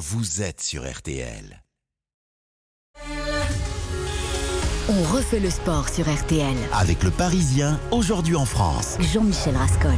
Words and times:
vous 0.00 0.40
êtes 0.40 0.62
sur 0.62 0.90
RTL. 0.90 1.62
On 4.88 5.02
refait 5.12 5.40
le 5.40 5.50
sport 5.50 5.90
sur 5.90 6.10
RTL. 6.10 6.56
Avec 6.72 7.02
le 7.02 7.10
Parisien, 7.10 7.78
aujourd'hui 7.90 8.34
en 8.34 8.46
France. 8.46 8.96
Jean-Michel 9.12 9.54
Rascol. 9.54 9.92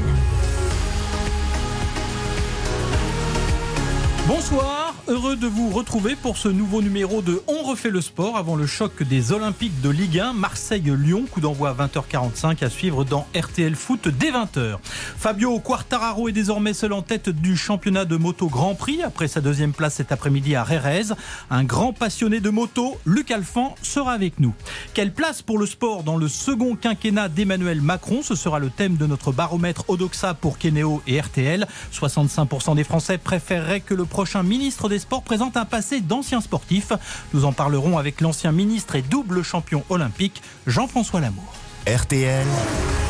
Bonsoir, 4.26 4.81
heureux 5.12 5.36
de 5.36 5.46
vous 5.46 5.68
retrouver 5.68 6.16
pour 6.16 6.38
ce 6.38 6.48
nouveau 6.48 6.80
numéro 6.80 7.20
de 7.20 7.42
On 7.46 7.64
refait 7.64 7.90
le 7.90 8.00
sport 8.00 8.38
avant 8.38 8.56
le 8.56 8.66
choc 8.66 9.02
des 9.02 9.32
Olympiques 9.32 9.78
de 9.82 9.90
Ligue 9.90 10.18
1 10.18 10.32
Marseille-Lyon, 10.32 11.26
coup 11.30 11.42
d'envoi 11.42 11.68
à 11.68 11.74
20h45 11.74 12.64
à 12.64 12.70
suivre 12.70 13.04
dans 13.04 13.26
RTL 13.36 13.74
Foot 13.74 14.08
dès 14.08 14.30
20h. 14.30 14.78
Fabio 15.18 15.58
Quartararo 15.60 16.30
est 16.30 16.32
désormais 16.32 16.72
seul 16.72 16.94
en 16.94 17.02
tête 17.02 17.28
du 17.28 17.58
championnat 17.58 18.06
de 18.06 18.16
moto 18.16 18.46
Grand 18.46 18.74
Prix 18.74 19.02
après 19.02 19.28
sa 19.28 19.42
deuxième 19.42 19.72
place 19.72 19.96
cet 19.96 20.12
après-midi 20.12 20.54
à 20.54 20.64
Rérez. 20.64 21.12
Un 21.50 21.64
grand 21.64 21.92
passionné 21.92 22.40
de 22.40 22.48
moto, 22.48 22.96
Luc 23.04 23.30
Alphand, 23.30 23.74
sera 23.82 24.12
avec 24.12 24.40
nous. 24.40 24.54
Quelle 24.94 25.12
place 25.12 25.42
pour 25.42 25.58
le 25.58 25.66
sport 25.66 26.04
dans 26.04 26.16
le 26.16 26.28
second 26.28 26.74
quinquennat 26.74 27.28
d'Emmanuel 27.28 27.82
Macron? 27.82 28.22
Ce 28.22 28.34
sera 28.34 28.58
le 28.58 28.70
thème 28.70 28.96
de 28.96 29.06
notre 29.06 29.30
baromètre 29.30 29.84
Odoxa 29.88 30.32
pour 30.32 30.56
Kenéo 30.56 31.02
et 31.06 31.20
RTL. 31.20 31.66
65% 31.92 32.76
des 32.76 32.84
Français 32.84 33.18
préféreraient 33.18 33.80
que 33.80 33.92
le 33.92 34.06
prochain 34.06 34.42
ministre 34.42 34.88
des 34.88 35.01
Sports 35.02 35.22
présente 35.22 35.56
un 35.56 35.64
passé 35.64 36.00
d'ancien 36.00 36.40
sportif. 36.40 36.92
Nous 37.34 37.44
en 37.44 37.52
parlerons 37.52 37.98
avec 37.98 38.20
l'ancien 38.20 38.52
ministre 38.52 38.94
et 38.94 39.02
double 39.02 39.42
champion 39.42 39.82
olympique, 39.90 40.42
Jean-François 40.66 41.20
Lamour. 41.20 41.52
RTL, 41.88 42.46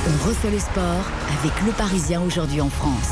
On 0.08 0.26
refait 0.26 0.50
le 0.50 0.58
sport 0.58 1.04
avec 1.38 1.52
le 1.66 1.72
Parisien 1.72 2.22
aujourd'hui 2.22 2.62
en 2.62 2.70
France. 2.70 3.10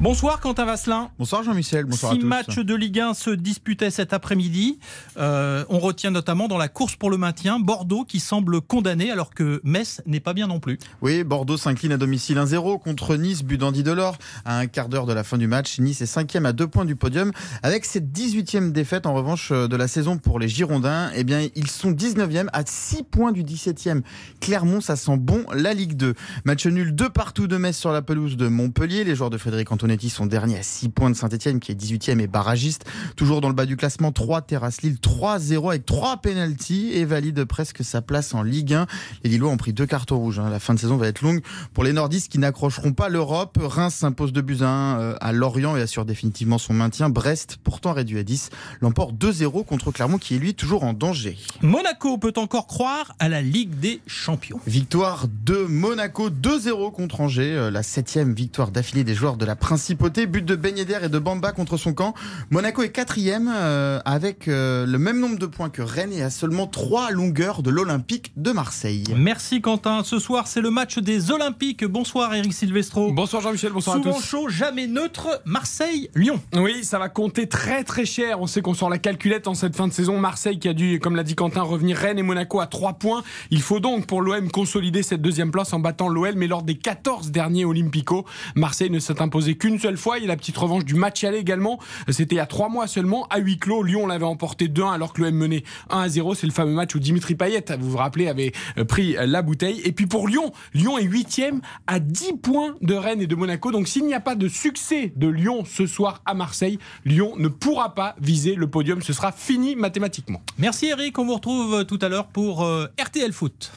Bonsoir 0.00 0.40
Quentin 0.40 0.64
Vasselin. 0.64 1.10
Bonsoir 1.18 1.42
Jean-Michel, 1.42 1.84
bonsoir 1.84 2.12
Six 2.12 2.18
à 2.18 2.20
tous. 2.22 2.26
matchs 2.26 2.58
de 2.58 2.74
Ligue 2.74 3.00
1 3.00 3.12
se 3.12 3.28
disputaient 3.28 3.90
cet 3.90 4.14
après-midi. 4.14 4.78
Euh, 5.18 5.62
on 5.68 5.78
retient 5.78 6.10
notamment 6.10 6.48
dans 6.48 6.56
la 6.56 6.68
course 6.68 6.96
pour 6.96 7.10
le 7.10 7.18
maintien 7.18 7.60
Bordeaux 7.60 8.04
qui 8.04 8.18
semble 8.18 8.62
condamné 8.62 9.10
alors 9.10 9.34
que 9.34 9.60
Metz 9.62 10.00
n'est 10.06 10.20
pas 10.20 10.32
bien 10.32 10.46
non 10.46 10.58
plus. 10.58 10.78
Oui, 11.02 11.22
Bordeaux 11.22 11.58
s'incline 11.58 11.92
à 11.92 11.98
domicile 11.98 12.38
1-0 12.38 12.80
contre 12.80 13.16
Nice, 13.16 13.42
but 13.42 13.58
d'Andy 13.58 13.82
Delors. 13.82 14.16
À 14.46 14.56
un 14.56 14.66
quart 14.66 14.88
d'heure 14.88 15.04
de 15.04 15.12
la 15.12 15.22
fin 15.22 15.36
du 15.36 15.46
match, 15.46 15.78
Nice 15.78 16.00
est 16.00 16.06
cinquième 16.06 16.46
à 16.46 16.54
deux 16.54 16.66
points 16.66 16.86
du 16.86 16.96
podium. 16.96 17.30
Avec 17.62 17.84
cette 17.84 18.10
18e 18.10 18.72
défaite 18.72 19.04
en 19.04 19.12
revanche 19.12 19.50
euh, 19.52 19.68
de 19.68 19.76
la 19.76 19.86
saison 19.86 20.16
pour 20.16 20.38
les 20.38 20.48
Girondins, 20.48 21.10
eh 21.14 21.24
bien 21.24 21.46
ils 21.54 21.68
sont 21.68 21.92
19e 21.92 22.46
à 22.54 22.62
6 22.64 23.02
points 23.02 23.32
du 23.32 23.44
17e. 23.44 24.00
Clermont, 24.40 24.80
ça 24.80 24.96
sent 24.96 25.18
bon 25.18 25.44
la 25.52 25.74
Ligue 25.74 25.98
2. 25.98 26.14
Match 26.46 26.64
nul 26.66 26.94
deux 26.94 27.10
partout 27.10 27.48
de 27.48 27.58
Metz 27.58 27.76
sur 27.76 27.92
la 27.92 28.00
pelouse 28.00 28.38
de 28.38 28.48
Montpellier. 28.48 29.04
Les 29.04 29.14
joueurs 29.14 29.28
de 29.28 29.36
Frédéric 29.36 29.70
Antonetti 29.90 30.08
sont 30.08 30.26
derniers 30.26 30.56
à 30.56 30.62
6 30.62 30.90
points 30.90 31.10
de 31.10 31.16
Saint-Etienne 31.16 31.58
qui 31.58 31.72
est 31.72 31.74
18e 31.74 32.20
et 32.20 32.28
barragiste. 32.28 32.84
Toujours 33.16 33.40
dans 33.40 33.48
le 33.48 33.54
bas 33.54 33.66
du 33.66 33.76
classement, 33.76 34.12
3 34.12 34.42
Terrasse 34.42 34.82
Lille 34.82 34.98
3-0 35.02 35.68
avec 35.70 35.84
3 35.84 36.18
pénalties 36.18 36.92
et 36.92 37.04
valide 37.04 37.42
presque 37.44 37.82
sa 37.82 38.00
place 38.00 38.32
en 38.32 38.44
Ligue 38.44 38.74
1. 38.74 38.86
Les 39.24 39.30
Lillois 39.30 39.50
ont 39.50 39.56
pris 39.56 39.72
deux 39.72 39.86
cartons 39.86 40.16
rouges. 40.16 40.38
hein. 40.38 40.48
La 40.48 40.60
fin 40.60 40.74
de 40.74 40.78
saison 40.78 40.96
va 40.96 41.08
être 41.08 41.22
longue 41.22 41.40
pour 41.74 41.82
les 41.82 41.92
nordistes 41.92 42.30
qui 42.30 42.38
n'accrocheront 42.38 42.92
pas 42.92 43.08
l'Europe. 43.08 43.58
Reims 43.60 43.96
s'impose 43.96 44.32
de 44.32 44.40
buts 44.40 44.58
à 44.60 44.68
1 44.68 45.14
à 45.20 45.32
Lorient 45.32 45.76
et 45.76 45.82
assure 45.82 46.04
définitivement 46.04 46.58
son 46.58 46.72
maintien. 46.72 47.08
Brest, 47.08 47.56
pourtant 47.64 47.92
réduit 47.92 48.20
à 48.20 48.22
10, 48.22 48.50
l'emporte 48.82 49.16
2-0 49.16 49.64
contre 49.64 49.90
Clermont 49.90 50.18
qui 50.18 50.36
est 50.36 50.38
lui 50.38 50.54
toujours 50.54 50.84
en 50.84 50.92
danger. 50.92 51.36
Monaco 51.62 52.16
peut 52.16 52.34
encore 52.36 52.68
croire 52.68 53.12
à 53.18 53.28
la 53.28 53.42
Ligue 53.42 53.74
des 53.80 54.00
Champions. 54.06 54.60
Victoire 54.68 55.26
de 55.44 55.64
Monaco 55.64 56.30
2-0 56.30 56.92
contre 56.92 57.22
Angers, 57.22 57.56
euh, 57.56 57.70
la 57.72 57.82
septième 57.82 58.34
victoire 58.34 58.70
d'affilée 58.70 59.02
des 59.02 59.16
joueurs 59.16 59.36
de 59.36 59.44
la 59.44 59.56
Principauté. 59.80 60.26
But 60.26 60.44
de 60.44 60.56
Ben 60.56 60.76
Yedder 60.76 60.98
et 61.04 61.08
de 61.08 61.18
Bamba 61.18 61.52
contre 61.52 61.78
son 61.78 61.94
camp. 61.94 62.12
Monaco 62.50 62.82
est 62.82 62.90
quatrième 62.90 63.50
euh, 63.50 63.98
avec 64.04 64.46
euh, 64.46 64.84
le 64.84 64.98
même 64.98 65.18
nombre 65.18 65.38
de 65.38 65.46
points 65.46 65.70
que 65.70 65.80
Rennes 65.80 66.12
et 66.12 66.20
à 66.22 66.28
seulement 66.28 66.66
trois 66.66 67.10
longueurs 67.10 67.62
de 67.62 67.70
l'Olympique 67.70 68.32
de 68.36 68.52
Marseille. 68.52 69.04
Merci 69.16 69.62
Quentin. 69.62 70.02
Ce 70.04 70.18
soir, 70.18 70.48
c'est 70.48 70.60
le 70.60 70.70
match 70.70 70.98
des 70.98 71.30
Olympiques. 71.30 71.82
Bonsoir 71.86 72.34
Eric 72.34 72.52
Silvestro. 72.52 73.10
Bonsoir 73.10 73.40
Jean-Michel, 73.40 73.72
bonsoir 73.72 73.96
Souvent 73.96 74.10
à 74.10 74.12
tous. 74.12 74.22
chaud, 74.22 74.48
jamais 74.50 74.86
neutre. 74.86 75.40
Marseille-Lyon. 75.46 76.42
Oui, 76.56 76.84
ça 76.84 76.98
va 76.98 77.08
compter 77.08 77.48
très 77.48 77.82
très 77.82 78.04
cher. 78.04 78.38
On 78.42 78.46
sait 78.46 78.60
qu'on 78.60 78.74
sort 78.74 78.90
la 78.90 78.98
calculette 78.98 79.48
en 79.48 79.54
cette 79.54 79.74
fin 79.74 79.88
de 79.88 79.94
saison. 79.94 80.18
Marseille 80.18 80.58
qui 80.58 80.68
a 80.68 80.74
dû, 80.74 81.00
comme 81.00 81.16
l'a 81.16 81.24
dit 81.24 81.36
Quentin, 81.36 81.62
revenir 81.62 81.96
Rennes 81.96 82.18
et 82.18 82.22
Monaco 82.22 82.60
à 82.60 82.66
3 82.66 82.98
points. 82.98 83.22
Il 83.50 83.62
faut 83.62 83.80
donc 83.80 84.06
pour 84.06 84.20
l'OM 84.20 84.50
consolider 84.50 85.02
cette 85.02 85.22
deuxième 85.22 85.50
place 85.50 85.72
en 85.72 85.78
battant 85.78 86.10
l'OL, 86.10 86.34
mais 86.36 86.48
lors 86.48 86.64
des 86.64 86.76
14 86.76 87.30
derniers 87.30 87.64
Olympico, 87.64 88.26
Marseille 88.54 88.90
ne 88.90 88.98
s'est 88.98 89.22
imposé 89.22 89.56
qu'une 89.60 89.78
seule 89.78 89.96
fois. 89.96 90.18
Il 90.18 90.22
y 90.22 90.24
a 90.24 90.28
la 90.28 90.36
petite 90.36 90.56
revanche 90.56 90.84
du 90.84 90.94
match 90.94 91.22
aller 91.22 91.38
également. 91.38 91.78
C'était 92.08 92.34
il 92.34 92.38
y 92.38 92.40
a 92.40 92.46
3 92.46 92.68
mois 92.68 92.86
seulement. 92.86 93.26
À 93.28 93.38
huis 93.38 93.58
clos, 93.58 93.82
Lyon 93.82 94.06
l'avait 94.06 94.24
emporté 94.24 94.66
2-1 94.66 94.92
alors 94.92 95.12
que 95.12 95.22
l'OM 95.22 95.34
menait 95.34 95.62
1 95.90 96.08
0. 96.08 96.34
C'est 96.34 96.46
le 96.46 96.52
fameux 96.52 96.72
match 96.72 96.94
où 96.94 96.98
Dimitri 96.98 97.34
Payet, 97.34 97.64
vous 97.78 97.90
vous 97.90 97.96
rappelez, 97.98 98.28
avait 98.28 98.52
euh, 98.78 98.84
pris 98.84 99.16
euh, 99.16 99.26
la 99.26 99.42
bouteille. 99.42 99.80
Et 99.84 99.92
puis 99.92 100.06
pour 100.06 100.26
Lyon, 100.26 100.52
Lyon 100.74 100.98
est 100.98 101.04
8 101.04 101.42
à 101.86 102.00
10 102.00 102.34
points 102.42 102.74
de 102.80 102.94
Rennes 102.94 103.22
et 103.22 103.26
de 103.26 103.34
Monaco. 103.34 103.70
Donc 103.70 103.86
s'il 103.86 104.06
n'y 104.06 104.14
a 104.14 104.20
pas 104.20 104.34
de 104.34 104.48
succès 104.48 105.12
de 105.14 105.28
Lyon 105.28 105.64
ce 105.64 105.86
soir 105.86 106.22
à 106.24 106.34
Marseille, 106.34 106.78
Lyon 107.04 107.34
ne 107.36 107.48
pourra 107.48 107.94
pas 107.94 108.16
viser 108.20 108.54
le 108.54 108.68
podium. 108.68 109.02
Ce 109.02 109.12
sera 109.12 109.30
fini 109.32 109.76
mathématiquement. 109.76 110.42
Merci 110.58 110.86
Eric. 110.86 111.18
On 111.18 111.26
vous 111.26 111.34
retrouve 111.34 111.74
euh, 111.74 111.84
tout 111.84 111.98
à 112.02 112.08
l'heure 112.08 112.26
pour 112.26 112.66
RTL 112.98 113.32
Foot. 113.32 113.72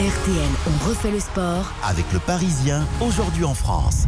RTL, 0.00 0.48
on 0.66 0.88
refait 0.88 1.10
le 1.10 1.20
sport 1.20 1.64
avec 1.86 2.06
le 2.14 2.18
Parisien, 2.20 2.86
aujourd'hui 3.02 3.44
en 3.44 3.52
France. 3.52 4.06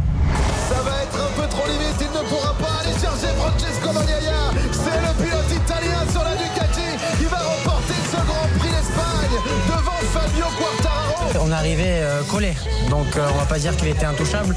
Ça 0.67 0.81
va 0.81 1.03
être 1.03 1.15
un 1.15 1.39
peu 1.39 1.47
trop 1.47 1.67
limite, 1.67 1.95
il 2.01 2.07
ne 2.07 2.27
pourra 2.27 2.53
pas 2.55 2.81
aller 2.81 2.93
chercher 2.93 3.31
Francesco 3.37 3.93
Bagnaia. 3.93 4.49
C'est 4.71 4.99
le 4.99 5.23
pilote 5.23 5.51
italien 5.51 5.99
sur 6.11 6.23
la 6.23 6.31
Ducati 6.35 6.97
qui 7.19 7.25
va 7.25 7.37
remporter 7.37 7.93
ce 8.11 8.15
Grand 8.25 8.49
Prix 8.57 8.69
d'Espagne 8.69 9.37
devant 9.67 10.01
Fabio 10.11 10.45
Quartararo. 10.57 11.45
On 11.47 11.51
arrivait 11.51 11.99
euh, 12.01 12.23
collé, 12.23 12.55
donc 12.89 13.15
euh, 13.15 13.27
on 13.31 13.37
va 13.37 13.45
pas 13.45 13.59
dire 13.59 13.77
qu'il 13.77 13.89
était 13.89 14.05
intouchable, 14.05 14.55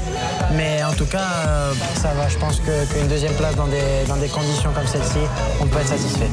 mais 0.53 0.83
en 0.83 0.93
tout 0.93 1.05
cas, 1.05 1.27
euh, 1.45 1.73
ça 2.01 2.13
va. 2.15 2.27
Je 2.29 2.37
pense 2.39 2.59
que- 2.61 2.85
qu'une 2.91 3.07
deuxième 3.09 3.33
place 3.33 3.55
dans 3.55 3.67
des, 3.67 4.05
dans 4.07 4.17
des 4.17 4.29
conditions 4.29 4.71
comme 4.73 4.87
celle-ci, 4.87 5.19
on 5.61 5.67
peut 5.67 5.79
être 5.81 5.89
satisfait. 5.89 6.31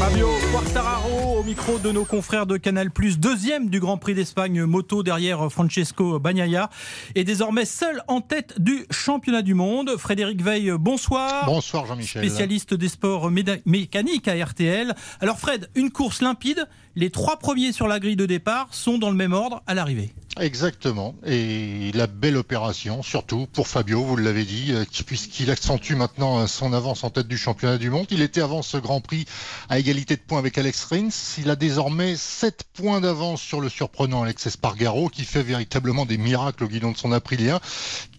Fabio 0.00 0.30
Quartararo 0.50 1.40
au 1.40 1.42
micro 1.42 1.78
de 1.78 1.92
nos 1.92 2.06
confrères 2.06 2.46
de 2.46 2.56
Canal+, 2.56 2.88
deuxième 3.18 3.68
du 3.68 3.80
Grand 3.80 3.98
Prix 3.98 4.14
d'Espagne 4.14 4.64
moto 4.64 5.02
derrière 5.02 5.52
Francesco 5.52 6.18
Bagnaia, 6.18 6.70
et 7.14 7.22
désormais 7.22 7.66
seul 7.66 8.02
en 8.08 8.22
tête 8.22 8.58
du 8.58 8.86
championnat 8.90 9.42
du 9.42 9.52
monde. 9.52 9.90
Frédéric 9.98 10.40
Veil, 10.42 10.72
bonsoir. 10.80 11.44
Bonsoir 11.44 11.84
Jean-Michel. 11.84 12.24
Spécialiste 12.24 12.72
des 12.72 12.88
sports 12.88 13.30
méda- 13.30 13.60
mécaniques 13.66 14.26
à 14.26 14.42
RTL. 14.42 14.94
Alors 15.20 15.38
Fred, 15.38 15.68
une 15.74 15.90
course 15.90 16.22
limpide. 16.22 16.66
Les 16.96 17.10
trois 17.10 17.36
premiers 17.38 17.72
sur 17.72 17.86
la 17.86 18.00
grille 18.00 18.16
de 18.16 18.26
départ 18.26 18.68
sont 18.72 18.96
dans 18.96 19.10
le 19.10 19.16
même 19.16 19.34
ordre 19.34 19.62
à 19.66 19.74
l'arrivée. 19.74 20.14
Exactement. 20.38 21.16
Et 21.26 21.90
la 21.92 22.06
belle 22.06 22.36
opération, 22.36 23.02
surtout 23.02 23.48
pour 23.52 23.66
Fabio, 23.66 24.04
vous 24.04 24.16
l'avez 24.16 24.44
dit, 24.44 24.66
euh, 24.70 24.84
qui- 24.84 25.02
puisqu'il 25.02 25.50
accentue 25.50 25.94
maintenant 25.96 26.38
euh, 26.38 26.46
son 26.46 26.72
avance 26.72 27.02
en 27.02 27.10
tête 27.10 27.26
du 27.26 27.36
championnat 27.36 27.78
du 27.78 27.90
monde. 27.90 28.06
Il 28.10 28.22
était 28.22 28.40
avant 28.40 28.62
ce 28.62 28.76
Grand 28.76 29.00
Prix 29.00 29.26
à 29.68 29.80
égalité 29.80 30.14
de 30.14 30.20
points 30.22 30.38
avec 30.38 30.56
Alex 30.56 30.84
Rins. 30.84 31.08
Il 31.38 31.50
a 31.50 31.56
désormais 31.56 32.14
7 32.16 32.62
points 32.72 33.00
d'avance 33.00 33.42
sur 33.42 33.60
le 33.60 33.68
surprenant 33.68 34.22
Alex 34.22 34.46
Espargaro, 34.46 35.08
qui 35.08 35.24
fait 35.24 35.42
véritablement 35.42 36.06
des 36.06 36.16
miracles 36.16 36.62
au 36.64 36.68
guidon 36.68 36.92
de 36.92 36.96
son 36.96 37.10
Aprilia. 37.10 37.60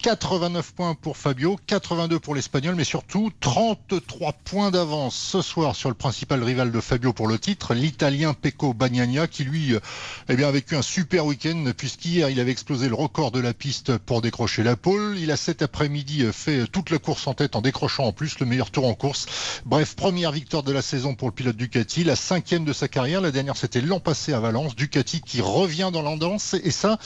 89 0.02 0.72
points 0.74 0.94
pour 0.94 1.16
Fabio, 1.16 1.58
82 1.66 2.18
pour 2.20 2.34
l'Espagnol, 2.34 2.74
mais 2.74 2.84
surtout 2.84 3.30
33 3.40 4.34
points 4.44 4.70
d'avance 4.70 5.16
ce 5.16 5.40
soir 5.40 5.74
sur 5.74 5.88
le 5.88 5.94
principal 5.94 6.42
rival 6.44 6.72
de 6.72 6.80
Fabio 6.80 7.14
pour 7.14 7.26
le 7.26 7.38
titre, 7.38 7.72
l'Italien 7.72 8.34
Pecco 8.34 8.74
Bagnaia, 8.74 9.26
qui 9.28 9.44
lui, 9.44 9.74
euh, 9.74 9.80
eh 10.28 10.36
bien, 10.36 10.48
a 10.48 10.52
vécu 10.52 10.76
un 10.76 10.82
super 10.82 11.24
week-end, 11.24 11.72
puisqu'hier 12.02 12.30
il 12.30 12.40
avait 12.40 12.50
explosé 12.50 12.88
le 12.88 12.94
record 12.94 13.30
de 13.30 13.38
la 13.38 13.54
piste 13.54 13.96
pour 13.96 14.22
décrocher 14.22 14.64
la 14.64 14.74
pole. 14.74 15.16
Il 15.18 15.30
a 15.30 15.36
cet 15.36 15.62
après-midi 15.62 16.24
euh, 16.24 16.32
fait 16.32 16.66
toute 16.66 16.90
la 16.90 16.98
course 16.98 17.28
en 17.28 17.34
tête 17.34 17.54
en 17.54 17.60
décrochant 17.60 18.04
en 18.04 18.12
plus 18.12 18.40
le 18.40 18.46
meilleur 18.46 18.70
tour 18.70 18.86
en 18.86 18.94
course. 18.94 19.26
Bref, 19.66 19.94
première 19.94 20.32
victoire 20.32 20.64
de 20.64 20.72
la 20.72 20.82
saison 20.82 21.14
pour 21.14 21.28
le 21.28 21.34
pilote 21.34 21.56
Ducati, 21.56 22.02
la 22.02 22.16
cinquième 22.16 22.64
de 22.64 22.72
sa 22.72 22.88
carrière. 22.88 23.20
La 23.20 23.30
dernière 23.30 23.56
c'était 23.56 23.80
l'an 23.80 24.00
passé 24.00 24.32
à 24.32 24.40
Valence. 24.40 24.74
Ducati 24.74 25.20
qui 25.20 25.40
revient 25.40 25.90
dans 25.92 26.02
l'endance 26.02 26.54
et 26.54 26.72
ça, 26.72 26.98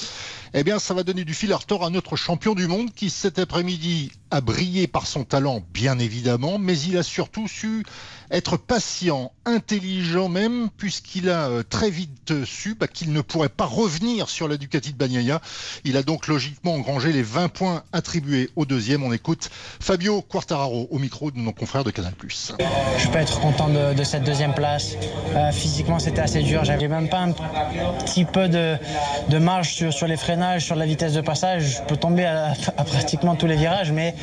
eh 0.55 0.65
bien, 0.65 0.79
ça 0.79 0.95
va 0.95 1.03
donner 1.03 1.25
du 1.25 1.35
fil 1.35 1.53
à 1.53 1.57
retordre 1.57 1.85
à 1.85 1.91
notre 1.91 2.17
champion 2.17 2.55
du 2.55 2.67
monde 2.67 2.91
qui 2.95 3.11
cet 3.11 3.39
après-midi 3.39 4.13
a 4.31 4.41
brillé 4.41 4.87
par 4.87 5.07
son 5.07 5.25
talent, 5.25 5.63
bien 5.73 5.99
évidemment, 5.99 6.59
mais 6.59 6.79
il 6.79 6.97
a 6.99 7.03
surtout 7.03 7.49
su 7.49 7.85
être 8.31 8.57
patient, 8.57 9.33
intelligent 9.45 10.29
même, 10.29 10.69
puisqu'il 10.77 11.31
a 11.31 11.49
euh, 11.49 11.63
très 11.63 11.91
vite 11.91 12.45
su 12.45 12.75
bah, 12.75 12.89
qu'il 12.89 13.13
ne 13.13 13.21
pourrait 13.21 13.49
pas 13.49 13.67
revenir 13.67 14.29
sur 14.29 14.49
la 14.49 14.57
Ducati 14.57 14.93
de 14.93 14.99
Bagnaia. 14.99 15.41
Il 15.85 15.97
a 15.97 16.03
donc 16.03 16.27
logiquement 16.27 16.75
engrangé 16.75 17.13
les 17.13 17.23
20 17.23 17.49
points 17.49 17.85
attribués 17.93 18.51
au 18.57 18.67
deuxième. 18.67 19.05
On 19.05 19.13
écoute 19.13 19.49
Fabio 19.81 20.23
Quartararo 20.23 20.89
au 20.91 20.99
micro 20.99 21.31
de 21.31 21.39
nos 21.39 21.53
confrères 21.53 21.85
de 21.85 21.91
Canal+. 21.91 22.15
Je 22.29 23.09
peux 23.09 23.19
être 23.19 23.41
content 23.41 23.69
de, 23.69 24.03
cette 24.03 24.25
deuxième 24.25 24.55
place. 24.55 24.97
Euh, 25.35 25.53
physiquement, 25.53 25.99
c'était 25.99 26.21
assez 26.21 26.43
dur. 26.43 26.65
J'avais 26.65 26.89
même 26.89 27.09
pas 27.09 27.21
un 27.21 27.33
petit 27.33 28.25
peu 28.25 28.49
de, 28.49 29.39
marge 29.39 29.75
sur, 29.75 30.07
les 30.07 30.17
freinages. 30.17 30.17
freinage, 30.19 30.65
sur 30.65 30.77
la 30.77 30.87
vitesse 30.87 31.13
de 31.13 31.21
passage, 31.21 31.77
je 31.77 31.83
peux 31.83 31.97
tomber 31.97 32.25
à, 32.25 32.55
pratiquement 32.85 33.37
tous 33.37 33.47
les 33.47 33.57
virages, 33.57 33.93
mais 33.93 34.16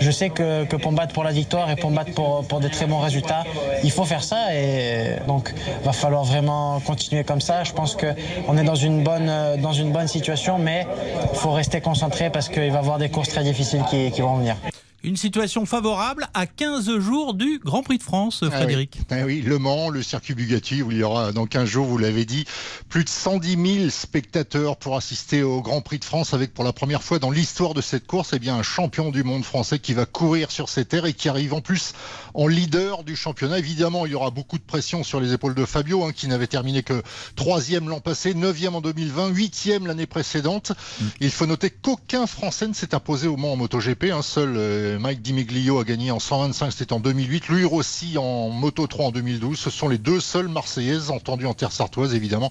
je 0.00 0.10
sais 0.10 0.30
que, 0.30 0.64
que 0.64 0.76
pour 0.76 0.92
battre 0.92 1.12
pour 1.12 1.24
la 1.24 1.32
victoire 1.32 1.70
et 1.70 1.76
pour 1.76 1.90
battre 1.90 2.12
pour, 2.14 2.44
pour 2.44 2.60
des 2.60 2.70
très 2.70 2.86
bons 2.86 2.98
résultats, 2.98 3.44
il 3.82 3.90
faut 3.90 4.04
faire 4.04 4.22
ça 4.22 4.54
et 4.54 5.16
donc 5.26 5.52
va 5.84 5.92
falloir 5.92 6.24
vraiment 6.24 6.80
continuer 6.80 7.24
comme 7.24 7.40
ça. 7.40 7.64
Je 7.64 7.72
pense 7.72 7.96
qu'on 7.96 8.56
est 8.56 8.64
dans 8.64 8.74
une 8.74 9.02
bonne, 9.02 9.30
dans 9.60 9.72
une 9.72 9.92
bonne 9.92 10.08
situation, 10.08 10.58
mais 10.58 10.86
il 11.32 11.38
faut 11.38 11.52
rester 11.52 11.80
concentré 11.80 12.30
parce 12.30 12.48
qu'il 12.48 12.70
va 12.70 12.78
y 12.78 12.82
avoir 12.82 12.98
des 12.98 13.08
courses 13.08 13.28
très 13.28 13.44
difficiles 13.44 13.84
qui 13.90 14.20
vont 14.20 14.36
venir. 14.36 14.56
Une 15.02 15.16
situation 15.16 15.64
favorable 15.64 16.28
à 16.34 16.46
15 16.46 16.98
jours 16.98 17.32
du 17.32 17.58
Grand 17.64 17.82
Prix 17.82 17.96
de 17.96 18.02
France, 18.02 18.44
Ah 18.46 18.50
Frédéric. 18.50 18.96
oui. 18.98 19.04
Ah 19.10 19.24
oui, 19.24 19.40
Le 19.40 19.58
Mans, 19.58 19.88
le 19.88 20.02
circuit 20.02 20.34
Bugatti, 20.34 20.82
où 20.82 20.90
il 20.90 20.98
y 20.98 21.02
aura 21.02 21.32
dans 21.32 21.46
15 21.46 21.66
jours, 21.66 21.86
vous 21.86 21.96
l'avez 21.96 22.26
dit, 22.26 22.44
plus 22.90 23.04
de 23.04 23.08
110 23.08 23.78
000 23.78 23.88
spectateurs 23.90 24.76
pour 24.76 24.96
assister 24.98 25.42
au 25.42 25.62
Grand 25.62 25.80
Prix 25.80 26.00
de 26.00 26.04
France 26.04 26.34
avec 26.34 26.52
pour 26.52 26.64
la 26.64 26.74
première 26.74 27.02
fois 27.02 27.18
dans 27.18 27.30
l'histoire 27.30 27.72
de 27.72 27.80
cette 27.80 28.06
course, 28.06 28.32
eh 28.34 28.38
bien, 28.38 28.56
un 28.56 28.62
champion 28.62 29.10
du 29.10 29.24
monde 29.24 29.42
français 29.42 29.78
qui 29.78 29.94
va 29.94 30.04
courir 30.04 30.50
sur 30.50 30.68
ces 30.68 30.84
terres 30.84 31.06
et 31.06 31.14
qui 31.14 31.30
arrive 31.30 31.54
en 31.54 31.62
plus 31.62 31.94
en 32.34 32.46
leader 32.46 33.02
du 33.02 33.16
championnat. 33.16 33.58
Évidemment, 33.58 34.04
il 34.04 34.12
y 34.12 34.14
aura 34.14 34.30
beaucoup 34.30 34.58
de 34.58 34.62
pression 34.64 35.02
sur 35.02 35.18
les 35.18 35.32
épaules 35.32 35.54
de 35.54 35.64
Fabio, 35.64 36.04
hein, 36.04 36.12
qui 36.12 36.28
n'avait 36.28 36.46
terminé 36.46 36.82
que 36.82 37.02
troisième 37.36 37.88
l'an 37.88 38.00
passé, 38.00 38.34
neuvième 38.34 38.74
en 38.74 38.82
2020, 38.82 39.28
huitième 39.28 39.86
l'année 39.86 40.06
précédente. 40.06 40.72
Il 41.20 41.30
faut 41.30 41.46
noter 41.46 41.70
qu'aucun 41.70 42.26
Français 42.26 42.68
ne 42.68 42.74
s'est 42.74 42.94
imposé 42.94 43.28
au 43.28 43.38
Mans 43.38 43.52
en 43.52 43.56
MotoGP. 43.56 44.10
Un 44.12 44.20
seul 44.22 44.54
euh, 44.56 44.89
Mike 44.98 45.22
Dimiglio 45.22 45.78
a 45.78 45.84
gagné 45.84 46.10
en 46.10 46.18
125, 46.18 46.70
c'était 46.72 46.92
en 46.92 47.00
2008. 47.00 47.48
Lui 47.48 47.64
aussi 47.64 48.18
en 48.18 48.50
Moto 48.50 48.86
3 48.86 49.06
en 49.06 49.10
2012. 49.10 49.58
Ce 49.58 49.70
sont 49.70 49.88
les 49.88 49.98
deux 49.98 50.20
seules 50.20 50.48
Marseillaises 50.48 51.10
entendues 51.10 51.46
en 51.46 51.54
terre 51.54 51.72
sartoise, 51.72 52.14
évidemment. 52.14 52.50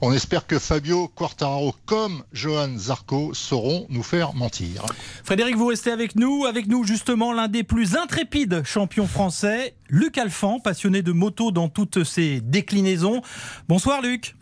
On 0.00 0.12
espère 0.12 0.46
que 0.46 0.58
Fabio 0.58 1.08
Quartararo 1.08 1.74
comme 1.86 2.22
Johan 2.32 2.76
Zarco 2.76 3.34
sauront 3.34 3.86
nous 3.88 4.02
faire 4.02 4.34
mentir. 4.34 4.84
Frédéric, 5.24 5.56
vous 5.56 5.66
restez 5.66 5.90
avec 5.90 6.16
nous. 6.16 6.44
Avec 6.46 6.66
nous, 6.66 6.84
justement, 6.84 7.32
l'un 7.32 7.48
des 7.48 7.62
plus 7.62 7.96
intrépides 7.96 8.62
champions 8.64 9.06
français, 9.06 9.74
Luc 9.88 10.18
Alphand, 10.18 10.60
passionné 10.60 11.02
de 11.02 11.12
moto 11.12 11.50
dans 11.50 11.68
toutes 11.68 12.04
ses 12.04 12.40
déclinaisons. 12.40 13.22
Bonsoir, 13.68 14.02
Luc. 14.02 14.34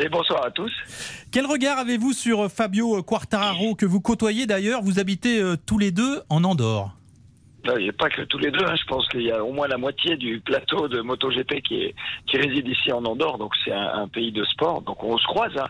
Et 0.00 0.08
bonsoir 0.08 0.44
à 0.44 0.50
tous. 0.50 0.72
Quel 1.32 1.46
regard 1.46 1.78
avez-vous 1.78 2.12
sur 2.12 2.50
Fabio 2.50 3.02
Quartararo, 3.02 3.74
que 3.74 3.84
vous 3.84 4.00
côtoyez 4.00 4.46
d'ailleurs? 4.46 4.82
Vous 4.82 5.00
habitez 5.00 5.40
euh, 5.40 5.56
tous 5.56 5.78
les 5.78 5.90
deux 5.90 6.22
en 6.28 6.44
Andorre. 6.44 6.97
Non, 7.68 7.74
Il 7.76 7.82
n'y 7.84 7.88
a 7.90 7.92
pas 7.92 8.08
que 8.08 8.22
tous 8.22 8.38
les 8.38 8.50
deux. 8.50 8.64
hein. 8.64 8.74
Je 8.76 8.84
pense 8.86 9.06
qu'il 9.08 9.22
y 9.22 9.30
a 9.30 9.44
au 9.44 9.52
moins 9.52 9.68
la 9.68 9.76
moitié 9.76 10.16
du 10.16 10.40
plateau 10.40 10.88
de 10.88 11.00
MotoGP 11.00 11.60
qui, 11.62 11.94
réside 12.32 12.66
ici 12.68 12.92
en 12.92 13.04
Andorre. 13.04 13.36
Donc 13.38 13.52
c'est 13.64 13.72
un, 13.72 13.92
un 14.02 14.08
pays 14.08 14.32
de 14.32 14.44
sport. 14.44 14.80
Donc 14.82 15.02
on 15.04 15.18
se 15.18 15.26
croise. 15.26 15.56
hein. 15.58 15.66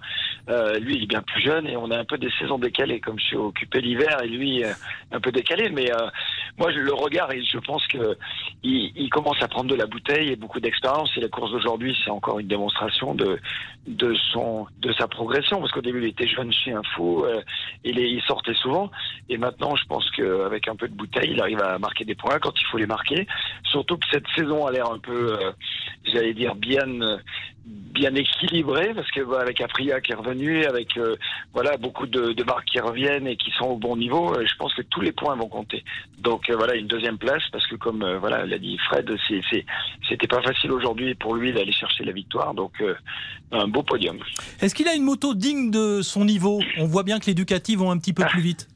Euh, 0.49 0.79
lui, 0.79 0.97
il 0.97 1.03
est 1.03 1.07
bien 1.07 1.23
plus 1.23 1.43
jeune 1.43 1.67
et 1.67 1.77
on 1.77 1.91
a 1.91 1.99
un 1.99 2.05
peu 2.05 2.17
des 2.19 2.31
saisons 2.39 2.59
décalées. 2.59 3.01
Comme 3.01 3.19
je 3.19 3.25
suis 3.25 3.37
occupé 3.37 3.81
l'hiver 3.81 4.23
et 4.23 4.29
lui 4.29 4.65
euh, 4.65 4.73
un 5.13 5.21
peu 5.21 5.33
décalé. 5.33 5.69
Mais 5.71 5.91
euh, 5.93 6.07
moi, 6.59 6.71
le 6.71 6.93
regarde 6.95 7.33
et 7.33 7.43
je 7.45 7.59
pense 7.59 7.87
que 7.89 8.17
il, 8.63 8.93
il 8.97 9.11
commence 9.11 9.43
à 9.43 9.49
prendre 9.49 9.71
de 9.71 9.75
la 9.77 9.87
bouteille 9.87 10.29
et 10.31 10.37
beaucoup 10.37 10.61
d'expérience. 10.61 11.11
Et 11.17 11.21
la 11.21 11.29
course 11.29 11.51
d'aujourd'hui, 11.51 11.97
c'est 12.05 12.11
encore 12.11 12.39
une 12.39 12.49
démonstration 12.49 13.15
de 13.15 13.39
sa 14.99 15.09
progression. 15.09 15.61
Parce 15.61 15.73
qu'au 15.73 15.81
début, 15.83 16.03
il 16.03 16.09
était 16.09 16.29
jeune 16.29 16.53
chien 16.53 16.81
fou. 16.95 17.25
euh, 17.25 17.41
il, 17.85 17.99
il 17.99 18.23
sortait 18.23 18.55
souvent. 18.55 18.91
Et 19.29 19.37
maintenant, 19.39 19.75
je 19.77 19.85
pense 19.87 20.09
qu'avec 20.13 20.69
un 20.69 20.77
peu 20.77 20.89
de 20.89 20.95
bouteille, 20.95 21.31
il 21.33 21.41
arrive 21.41 21.63
à 21.63 21.79
marquer 21.89 22.05
des 22.05 22.15
points 22.15 22.39
quand 22.39 22.53
il 22.61 22.67
faut 22.67 22.79
les 22.79 22.87
marquer. 22.87 23.27
Surtout 23.65 23.97
que 23.97 24.07
cette 24.13 24.29
saison 24.37 24.67
a 24.67 24.73
l'air 24.73 24.91
un 24.91 24.99
peu, 24.99 25.33
euh, 25.33 25.53
j'allais 26.05 26.35
dire, 26.35 26.55
bien, 26.55 26.87
euh, 27.01 27.17
bien 27.65 28.15
équilibrée, 28.15 28.93
parce 28.95 29.11
que 29.11 29.23
bah, 29.23 29.39
avec 29.41 29.61
Aprilia 29.63 30.01
qui 30.03 30.13
est 30.13 30.15
revenu, 30.15 30.65
avec 30.65 30.97
euh, 30.99 31.17
voilà 31.55 31.79
beaucoup 31.79 32.07
de, 32.07 32.33
de 32.33 32.45
marques 32.45 32.67
qui 32.67 32.79
reviennent 32.79 33.27
et 33.27 33.37
qui 33.37 33.51
sont 33.53 33.67
au 33.67 33.77
bon 33.77 33.97
niveau, 33.97 34.35
je 34.35 34.55
pense 34.57 34.75
que 34.75 34.83
tous 34.83 35.01
les 35.01 35.13
points 35.13 35.35
vont 35.37 35.49
compter. 35.49 35.83
Donc 36.19 36.51
euh, 36.51 36.57
voilà, 36.57 36.75
une 36.77 36.87
deuxième 36.87 37.17
place, 37.17 37.43
parce 37.53 37.67
que 37.67 37.77
comme 37.77 38.05
voilà 38.21 38.45
l'a 38.45 38.59
dit 38.59 38.77
Fred, 38.87 39.11
c'était 40.09 40.27
pas 40.29 40.43
facile 40.43 40.73
aujourd'hui 40.73 41.15
pour 41.15 41.35
lui 41.35 41.53
d'aller 41.53 41.73
chercher 41.73 42.05
la 42.05 42.13
victoire. 42.13 42.53
Donc 42.55 42.83
un 43.51 43.67
beau 43.67 43.83
podium. 43.83 44.19
Est-ce 44.61 44.75
qu'il 44.75 44.89
a 44.89 44.95
une 44.95 45.05
moto 45.05 45.35
digne 45.35 45.71
de 45.71 46.03
son 46.03 46.25
niveau? 46.27 46.61
On 46.79 46.87
voit 46.87 47.03
bien 47.03 47.19
que 47.19 47.27
les 47.27 47.35
Ducati 47.35 47.77
vont 47.77 47.91
un 47.91 47.99
petit 47.99 48.13
peu 48.13 48.25
plus 48.31 48.43
vite. 48.43 48.69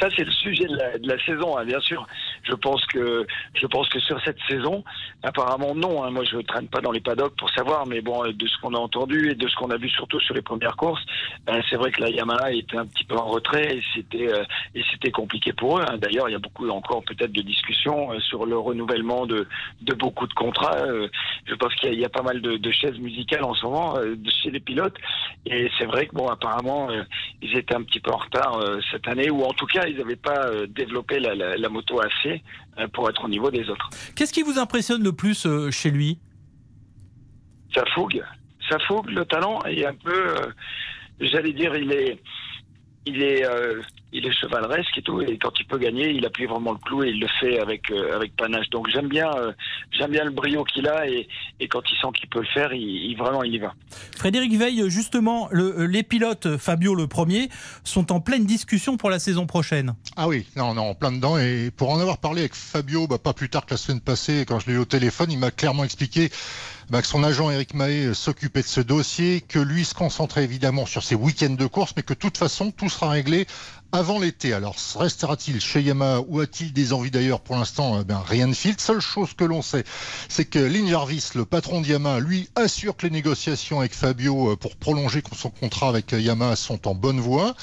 Ça, 0.00 0.08
c'est 0.16 0.24
le 0.24 0.30
sujet 0.30 0.66
de 0.66 0.76
la, 0.76 0.98
de 0.98 1.08
la 1.08 1.18
saison, 1.24 1.56
hein, 1.56 1.64
bien 1.64 1.80
sûr. 1.80 2.06
Je 2.44 2.54
pense 2.54 2.84
que 2.86 3.26
je 3.54 3.66
pense 3.66 3.88
que 3.88 4.00
sur 4.00 4.20
cette 4.22 4.38
saison, 4.48 4.84
apparemment 5.22 5.74
non. 5.74 6.04
hein. 6.04 6.10
Moi, 6.10 6.24
je 6.24 6.38
traîne 6.38 6.68
pas 6.68 6.80
dans 6.80 6.92
les 6.92 7.00
paddocks 7.00 7.36
pour 7.36 7.50
savoir, 7.50 7.86
mais 7.86 8.00
bon, 8.00 8.22
de 8.30 8.46
ce 8.46 8.58
qu'on 8.60 8.74
a 8.74 8.78
entendu 8.78 9.30
et 9.30 9.34
de 9.34 9.48
ce 9.48 9.54
qu'on 9.56 9.70
a 9.70 9.76
vu 9.76 9.88
surtout 9.90 10.20
sur 10.20 10.34
les 10.34 10.42
premières 10.42 10.76
courses, 10.76 11.02
euh, 11.48 11.60
c'est 11.68 11.76
vrai 11.76 11.90
que 11.90 12.00
la 12.00 12.10
Yamaha 12.10 12.52
était 12.52 12.76
un 12.78 12.86
petit 12.86 13.04
peu 13.04 13.16
en 13.16 13.26
retrait 13.26 13.76
et 13.78 13.82
c'était 13.94 14.32
euh, 14.32 14.44
et 14.74 14.82
c'était 14.90 15.10
compliqué 15.10 15.52
pour 15.52 15.78
eux. 15.78 15.82
hein. 15.88 15.96
D'ailleurs, 15.98 16.28
il 16.28 16.32
y 16.32 16.36
a 16.36 16.38
beaucoup 16.38 16.68
encore 16.68 17.02
peut-être 17.04 17.32
de 17.32 17.42
discussions 17.42 18.12
euh, 18.12 18.20
sur 18.20 18.46
le 18.46 18.58
renouvellement 18.58 19.26
de 19.26 19.46
de 19.82 19.94
beaucoup 19.94 20.26
de 20.26 20.34
contrats. 20.34 20.76
Euh, 20.86 21.08
je 21.46 21.54
pense 21.54 21.74
qu'il 21.76 21.94
y, 21.94 22.04
a- 22.04 22.08
pas 22.08 22.22
mal 22.22 22.40
de, 22.40 22.56
de 22.56 22.70
chaises 22.70 22.98
musicales 22.98 23.44
en 23.44 23.54
ce 23.54 23.64
moment 23.66 23.94
chez 24.42 24.50
les 24.50 24.60
pilotes 24.60 24.96
et 25.46 25.70
c'est 25.78 25.84
vrai 25.84 26.06
que 26.06 26.14
bon, 26.14 26.26
apparemment, 26.28 26.88
ils 27.42 27.56
étaient 27.56 27.74
un 27.74 27.82
petit 27.82 28.00
peu 28.00 28.10
en 28.10 28.16
retard 28.16 28.58
cette 28.90 29.06
année, 29.08 29.30
ou 29.30 29.42
en 29.44 29.52
tout 29.52 29.66
cas, 29.66 29.86
ils 29.86 29.96
n'avaient 29.98 30.16
pas 30.16 30.40
développé 30.68 31.20
la, 31.20 31.34
la- 31.34 31.56
la 31.56 31.68
moto 31.68 32.00
assez 32.00 32.27
euh, 32.78 32.88
pour 32.88 33.08
être 33.08 33.24
au 33.24 33.28
niveau 33.28 33.50
des 33.50 33.68
autres. 33.68 33.90
Qu'est-ce 34.14 34.32
qui 34.32 34.42
vous 34.42 34.58
impressionne 34.58 35.02
le 35.02 35.12
plus 35.12 35.46
euh, 35.46 35.70
chez 35.70 35.90
lui? 35.90 36.18
Sa 37.74 37.84
fougue, 37.94 38.22
sa 38.68 38.78
fougue, 38.80 39.10
le 39.10 39.24
talent, 39.24 39.60
est 39.64 39.84
un 39.84 39.94
peu, 39.94 40.28
euh, 40.28 40.46
j'allais 41.20 41.52
dire, 41.52 41.76
il 41.76 41.92
est, 41.92 42.20
il 43.06 43.22
est, 43.22 43.44
il 44.12 44.26
est 44.26 44.32
chevaleresque 44.32 44.96
et 44.96 45.02
tout, 45.02 45.20
et 45.20 45.36
quand 45.38 45.52
il 45.60 45.66
peut 45.66 45.78
gagner, 45.78 46.10
il 46.10 46.24
appuie 46.24 46.46
vraiment 46.46 46.72
le 46.72 46.78
clou 46.78 47.04
et 47.04 47.08
il 47.10 47.20
le 47.20 47.28
fait 47.40 47.58
avec 47.60 47.90
euh, 47.90 48.16
avec 48.16 48.34
panache. 48.36 48.70
Donc 48.70 48.88
j'aime 48.90 49.08
bien, 49.08 49.30
euh, 49.36 49.52
j'aime 49.90 50.10
bien 50.12 50.24
le 50.24 50.30
brio 50.30 50.64
qu'il 50.64 50.88
a 50.88 51.06
et, 51.08 51.28
et 51.60 51.68
quand 51.68 51.82
il 51.90 51.96
sent 52.00 52.08
qu'il 52.18 52.28
peut 52.28 52.40
le 52.40 52.46
faire, 52.46 52.72
il, 52.72 52.80
il- 52.82 53.16
vraiment 53.16 53.42
il 53.42 53.54
y 53.54 53.58
va. 53.58 53.74
Frédéric 54.16 54.52
Veil, 54.54 54.84
justement, 54.88 55.48
le- 55.50 55.86
les 55.86 56.02
pilotes, 56.02 56.56
Fabio 56.56 56.94
le 56.94 57.06
premier, 57.06 57.48
sont 57.84 58.10
en 58.12 58.20
pleine 58.20 58.46
discussion 58.46 58.96
pour 58.96 59.10
la 59.10 59.18
saison 59.18 59.46
prochaine. 59.46 59.94
Ah 60.16 60.26
oui, 60.28 60.46
non, 60.56 60.74
non, 60.74 60.90
en 60.90 60.94
plein 60.94 61.12
dedans. 61.12 61.36
Et 61.38 61.70
pour 61.76 61.90
en 61.90 62.00
avoir 62.00 62.18
parlé 62.18 62.40
avec 62.40 62.54
Fabio, 62.54 63.06
bah, 63.06 63.18
pas 63.18 63.32
plus 63.34 63.48
tard 63.50 63.66
que 63.66 63.72
la 63.74 63.76
semaine 63.78 64.00
passée, 64.00 64.44
quand 64.48 64.58
je 64.60 64.66
l'ai 64.68 64.74
eu 64.74 64.78
au 64.78 64.84
téléphone, 64.84 65.30
il 65.30 65.38
m'a 65.38 65.50
clairement 65.50 65.84
expliqué 65.84 66.30
bah, 66.90 67.02
que 67.02 67.06
son 67.08 67.22
agent 67.22 67.50
Eric 67.50 67.74
Mahé 67.74 68.06
euh, 68.06 68.14
s'occupait 68.14 68.62
de 68.62 68.66
ce 68.66 68.80
dossier, 68.80 69.42
que 69.42 69.58
lui 69.58 69.84
se 69.84 69.94
concentrait 69.94 70.44
évidemment 70.44 70.86
sur 70.86 71.02
ses 71.02 71.14
week-ends 71.14 71.50
de 71.54 71.66
course, 71.66 71.92
mais 71.96 72.02
que 72.02 72.14
de 72.14 72.18
toute 72.18 72.38
façon, 72.38 72.70
tout 72.70 72.88
sera 72.88 73.10
réglé 73.10 73.46
avant 73.92 74.18
l'été. 74.18 74.52
Alors, 74.52 74.76
restera-t-il 74.96 75.60
chez 75.60 75.82
Yamaha 75.82 76.20
ou 76.28 76.40
a-t-il 76.40 76.72
des 76.72 76.92
envies 76.92 77.10
d'ailleurs 77.10 77.40
Pour 77.40 77.56
l'instant, 77.56 78.02
ben, 78.02 78.22
rien 78.26 78.46
ne 78.46 78.54
file. 78.54 78.76
Seule 78.78 79.00
chose 79.00 79.34
que 79.34 79.44
l'on 79.44 79.62
sait, 79.62 79.84
c'est 80.28 80.44
que 80.44 80.58
Lynn 80.58 80.88
Jarvis, 80.88 81.30
le 81.34 81.44
patron 81.44 81.80
de 81.80 81.86
Yamaha, 81.86 82.20
lui 82.20 82.48
assure 82.54 82.96
que 82.96 83.06
les 83.06 83.12
négociations 83.12 83.80
avec 83.80 83.94
Fabio 83.94 84.52
euh, 84.52 84.56
pour 84.56 84.76
prolonger 84.76 85.22
son 85.34 85.50
contrat 85.50 85.88
avec 85.88 86.12
Yamaha 86.12 86.56
sont 86.56 86.86
en 86.86 86.94
bonne 86.94 87.20
voie. 87.20 87.54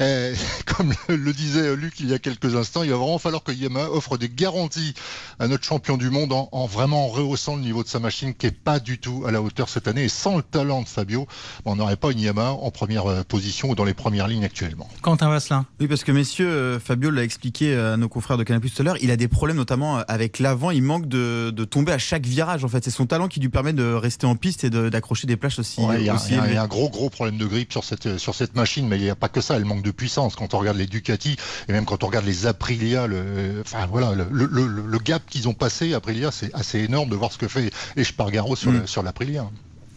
Euh, 0.00 0.34
comme 0.66 0.92
le, 1.08 1.16
le 1.16 1.32
disait 1.32 1.74
Luc 1.76 1.94
il 2.00 2.08
y 2.08 2.14
a 2.14 2.18
quelques 2.18 2.54
instants, 2.54 2.82
il 2.82 2.90
va 2.90 2.96
vraiment 2.96 3.18
falloir 3.18 3.42
que 3.42 3.52
Yamaha 3.52 3.90
offre 3.90 4.16
des 4.16 4.28
garanties 4.28 4.94
à 5.38 5.48
notre 5.48 5.64
champion 5.64 5.96
du 5.96 6.10
monde 6.10 6.32
en, 6.32 6.48
en 6.52 6.66
vraiment 6.66 7.08
rehaussant 7.08 7.56
le 7.56 7.62
niveau 7.62 7.82
de 7.82 7.88
sa 7.88 7.98
machine 7.98 8.34
qui 8.34 8.46
est 8.46 8.50
pas 8.56 8.78
du 8.80 8.98
tout 8.98 9.24
à 9.26 9.30
la 9.32 9.42
hauteur 9.42 9.68
cette 9.68 9.88
année. 9.88 10.04
Et 10.04 10.08
sans 10.08 10.36
le 10.36 10.42
talent 10.42 10.82
de 10.82 10.88
Fabio, 10.88 11.26
on 11.64 11.76
n'aurait 11.76 11.96
pas 11.96 12.12
une 12.12 12.20
Yamaha 12.20 12.52
en 12.52 12.70
première 12.70 13.06
euh, 13.06 13.22
position 13.22 13.70
ou 13.70 13.74
dans 13.74 13.84
les 13.84 13.94
premières 13.94 14.28
lignes 14.28 14.44
actuellement. 14.44 14.88
Quentin 15.02 15.28
Vasselin. 15.28 15.66
Oui, 15.80 15.88
parce 15.88 16.04
que 16.04 16.12
messieurs, 16.12 16.48
euh, 16.48 16.78
Fabio 16.80 17.10
l'a 17.10 17.24
expliqué 17.24 17.74
à 17.76 17.96
nos 17.96 18.08
confrères 18.08 18.38
de 18.38 18.44
Canal 18.44 18.60
tout 18.62 18.70
à 18.80 18.84
l'heure, 18.84 18.96
il 19.00 19.10
a 19.10 19.16
des 19.16 19.28
problèmes 19.28 19.56
notamment 19.56 19.98
avec 20.08 20.38
l'avant, 20.38 20.70
il 20.70 20.82
manque 20.82 21.06
de, 21.08 21.50
de 21.54 21.64
tomber 21.64 21.92
à 21.92 21.98
chaque 21.98 22.26
virage 22.26 22.64
en 22.64 22.68
fait. 22.68 22.84
C'est 22.84 22.90
son 22.90 23.06
talent 23.06 23.28
qui 23.28 23.40
lui 23.40 23.48
permet 23.48 23.72
de 23.72 23.92
rester 23.92 24.26
en 24.26 24.36
piste 24.36 24.64
et 24.64 24.70
de- 24.70 24.88
d'accrocher 24.88 25.26
des 25.26 25.36
plages 25.36 25.58
aussi, 25.58 25.80
Ouais, 25.80 26.00
il 26.00 26.06
y, 26.06 26.08
a 26.10 26.62
un 26.62 26.66
gros 26.66 26.88
gros 26.88 27.10
problème 27.10 27.38
de 27.38 27.46
grippe 27.46 27.72
sur 27.72 27.84
cette 27.84 28.18
sur 28.18 28.34
cette 28.34 28.54
machine, 28.54 28.86
mais 28.88 28.96
il 28.96 29.02
n'y 29.02 29.10
a 29.10 29.14
pas 29.16 29.28
que 29.28 29.40
ça. 29.40 29.56
Elle 29.56 29.64
manque 29.64 29.82
de 29.82 29.87
puissance. 29.92 30.36
Quand 30.36 30.54
on 30.54 30.58
regarde 30.58 30.76
les 30.76 30.86
Ducati 30.86 31.36
et 31.68 31.72
même 31.72 31.84
quand 31.84 32.02
on 32.04 32.06
regarde 32.08 32.24
les 32.26 32.46
Aprilia, 32.46 33.06
le, 33.06 33.60
enfin 33.60 33.86
voilà, 33.86 34.12
le, 34.14 34.26
le, 34.30 34.46
le- 34.46 34.86
le 34.86 34.98
gap 34.98 35.22
qu'ils 35.28 35.48
ont 35.48 35.54
passé, 35.54 35.94
Aprilia, 35.94 36.30
c'est 36.30 36.52
assez 36.54 36.78
énorme 36.80 37.08
de 37.10 37.16
voir 37.16 37.32
ce 37.32 37.38
que 37.38 37.48
fait 37.48 37.70
Espargaro 37.96 38.56
sur 38.56 38.72
Mm. 38.72 38.86
sur 38.86 39.02
l'Aprilia. 39.02 39.48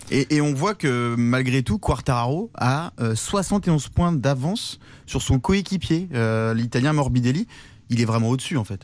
Et, 0.09 0.35
et 0.35 0.41
on 0.41 0.53
voit 0.53 0.73
que 0.75 1.15
malgré 1.17 1.63
tout, 1.63 1.77
Quartararo 1.77 2.51
a 2.55 2.91
euh, 2.99 3.15
71 3.15 3.87
points 3.89 4.11
d'avance 4.11 4.79
sur 5.05 5.21
son 5.21 5.39
coéquipier, 5.39 6.09
euh, 6.13 6.53
l'italien 6.53 6.91
Morbidelli. 6.93 7.47
Il 7.89 8.01
est 8.01 8.05
vraiment 8.05 8.29
au-dessus 8.29 8.57
en 8.57 8.63
fait. 8.65 8.81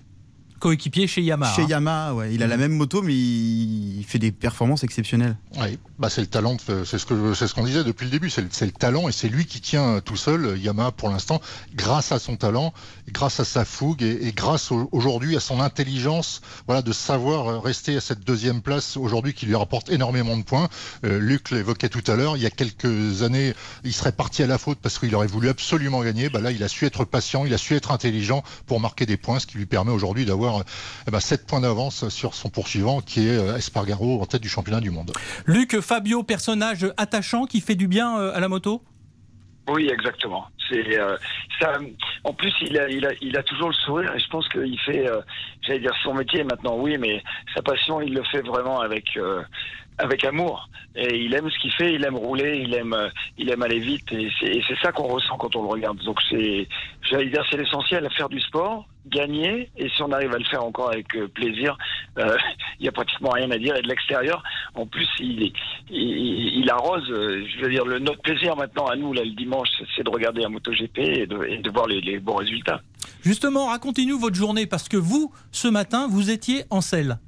Coéquipier 0.59 1.07
chez 1.07 1.21
Yamaha. 1.21 1.55
Chez 1.55 1.63
Yamaha, 1.63 2.13
ouais. 2.13 2.33
il 2.33 2.43
a 2.43 2.47
la 2.47 2.57
même 2.57 2.73
moto, 2.73 3.01
mais 3.01 3.13
il 3.13 4.03
fait 4.07 4.19
des 4.19 4.31
performances 4.31 4.83
exceptionnelles. 4.83 5.37
Oui, 5.59 5.77
bah 5.99 6.09
c'est 6.09 6.21
le 6.21 6.27
talent, 6.27 6.57
c'est 6.59 6.97
ce 6.97 7.05
que 7.05 7.33
c'est 7.33 7.47
ce 7.47 7.53
qu'on 7.53 7.63
disait 7.65 7.83
depuis 7.83 8.05
le 8.05 8.11
début, 8.11 8.29
c'est 8.29 8.41
le, 8.41 8.49
le, 8.61 8.71
talent 8.71 9.09
et 9.09 9.11
c'est 9.11 9.29
lui 9.29 9.45
qui 9.45 9.61
tient 9.61 9.99
tout 10.01 10.15
seul 10.17 10.59
Yamaha 10.59 10.91
pour 10.91 11.09
l'instant, 11.09 11.41
grâce 11.75 12.11
à 12.11 12.19
son 12.19 12.35
talent, 12.35 12.73
grâce 13.11 13.39
à 13.39 13.45
sa 13.45 13.65
fougue 13.65 14.03
et, 14.03 14.27
et 14.27 14.31
grâce 14.31 14.71
aujourd'hui 14.91 15.35
à 15.35 15.39
son 15.39 15.59
intelligence, 15.59 16.41
voilà, 16.67 16.81
de 16.81 16.91
savoir 16.91 17.61
rester 17.61 17.97
à 17.97 18.01
cette 18.01 18.21
deuxième 18.21 18.61
place 18.61 18.97
aujourd'hui 18.97 19.33
qui 19.33 19.45
lui 19.45 19.55
rapporte 19.55 19.89
énormément 19.89 20.37
de 20.37 20.43
points. 20.43 20.69
Euh, 21.05 21.19
Luc 21.19 21.51
l'évoquait 21.51 21.89
tout 21.89 22.03
à 22.07 22.15
l'heure, 22.15 22.37
il 22.37 22.43
y 22.43 22.45
a 22.45 22.49
quelques 22.49 23.23
années, 23.23 23.53
il 23.83 23.93
serait 23.93 24.11
parti 24.11 24.43
à 24.43 24.47
la 24.47 24.57
faute 24.57 24.79
parce 24.81 24.99
qu'il 24.99 25.13
aurait 25.15 25.27
voulu 25.27 25.49
absolument 25.49 26.03
gagner. 26.03 26.29
Bah 26.29 26.41
là, 26.41 26.51
il 26.51 26.63
a 26.63 26.67
su 26.67 26.85
être 26.85 27.05
patient, 27.05 27.45
il 27.45 27.53
a 27.53 27.57
su 27.57 27.75
être 27.75 27.91
intelligent 27.91 28.43
pour 28.65 28.79
marquer 28.79 29.05
des 29.05 29.17
points, 29.17 29.39
ce 29.39 29.47
qui 29.47 29.57
lui 29.57 29.65
permet 29.65 29.91
aujourd'hui 29.91 30.25
d'avoir 30.25 30.46
eh 31.07 31.11
ben, 31.11 31.19
7 31.19 31.45
points 31.45 31.61
d'avance 31.61 32.09
sur 32.09 32.33
son 32.33 32.49
poursuivant 32.49 33.01
qui 33.01 33.27
est 33.27 33.37
euh, 33.37 33.57
Espargaro 33.57 34.21
en 34.21 34.25
tête 34.25 34.41
du 34.41 34.49
championnat 34.49 34.81
du 34.81 34.91
monde. 34.91 35.11
Luc, 35.45 35.79
Fabio, 35.81 36.23
personnage 36.23 36.85
attachant 36.97 37.45
qui 37.45 37.61
fait 37.61 37.75
du 37.75 37.87
bien 37.87 38.17
euh, 38.17 38.35
à 38.35 38.39
la 38.39 38.47
moto? 38.47 38.81
Oui, 39.69 39.89
exactement. 39.91 40.47
C'est 40.69 40.97
euh, 40.97 41.17
ça. 41.59 41.77
En 42.23 42.33
plus, 42.33 42.53
il 42.61 42.77
a, 42.77 42.89
il 42.89 43.05
a, 43.05 43.11
il 43.21 43.37
a 43.37 43.43
toujours 43.43 43.69
le 43.69 43.73
sourire 43.73 44.15
et 44.15 44.19
je 44.19 44.27
pense 44.29 44.47
qu'il 44.49 44.79
fait, 44.79 45.09
euh, 45.09 45.21
j'allais 45.61 45.79
dire 45.79 45.93
son 46.03 46.13
métier 46.13 46.43
maintenant, 46.43 46.77
oui, 46.77 46.97
mais 46.97 47.21
sa 47.53 47.61
passion, 47.61 47.99
il 47.99 48.13
le 48.13 48.23
fait 48.23 48.41
vraiment 48.41 48.79
avec 48.79 49.17
euh, 49.17 49.43
avec 49.97 50.23
amour. 50.23 50.69
Et 50.95 51.17
il 51.17 51.33
aime 51.33 51.49
ce 51.49 51.59
qu'il 51.59 51.71
fait, 51.73 51.93
il 51.93 52.05
aime 52.05 52.15
rouler, 52.15 52.59
il 52.59 52.73
aime, 52.75 52.95
il 53.37 53.49
aime 53.49 53.61
aller 53.61 53.79
vite. 53.79 54.11
Et 54.11 54.29
c'est 54.67 54.77
ça 54.81 54.91
qu'on 54.91 55.07
ressent 55.07 55.37
quand 55.37 55.55
on 55.55 55.63
le 55.63 55.69
regarde. 55.69 55.97
Donc 56.03 56.19
c'est, 56.29 56.67
j'allais 57.09 57.29
dire, 57.29 57.43
c'est 57.49 57.57
l'essentiel, 57.57 58.07
faire 58.15 58.29
du 58.29 58.39
sport, 58.39 58.87
gagner. 59.09 59.69
Et 59.77 59.89
si 59.89 60.01
on 60.01 60.11
arrive 60.11 60.33
à 60.33 60.37
le 60.37 60.45
faire 60.45 60.63
encore 60.63 60.91
avec 60.91 61.15
euh, 61.15 61.27
plaisir, 61.27 61.77
euh, 62.17 62.35
il 62.79 62.85
y 62.85 62.89
a 62.89 62.91
pratiquement 62.91 63.29
rien 63.29 63.49
à 63.51 63.57
dire. 63.57 63.75
Et 63.75 63.81
de 63.81 63.87
l'extérieur, 63.87 64.43
en 64.75 64.85
plus, 64.85 65.07
il, 65.19 66.69
arrose. 66.69 67.05
Je 67.07 67.61
veux 67.61 67.69
dire, 67.69 67.85
le, 67.85 67.99
notre 67.99 68.21
plaisir 68.21 68.55
maintenant 68.55 68.87
à 68.87 68.95
nous, 68.95 69.13
là, 69.13 69.23
le 69.23 69.31
dimanche, 69.31 69.69
c'est 69.95 70.03
de 70.03 70.09
regarder 70.09 70.43
un 70.43 70.49
MotoGP 70.49 70.97
et 70.99 71.27
de, 71.27 71.43
et 71.45 71.57
de 71.57 71.71
voir 71.71 71.87
les, 71.87 72.01
les 72.01 72.19
bons 72.19 72.35
résultats. 72.35 72.81
Justement, 73.23 73.67
racontez-nous 73.67 74.19
votre 74.19 74.35
journée 74.35 74.67
parce 74.67 74.89
que 74.89 74.97
vous, 74.97 75.31
ce 75.51 75.67
matin, 75.67 76.07
vous 76.09 76.29
étiez 76.29 76.63
en 76.69 76.81
selle. 76.81 77.19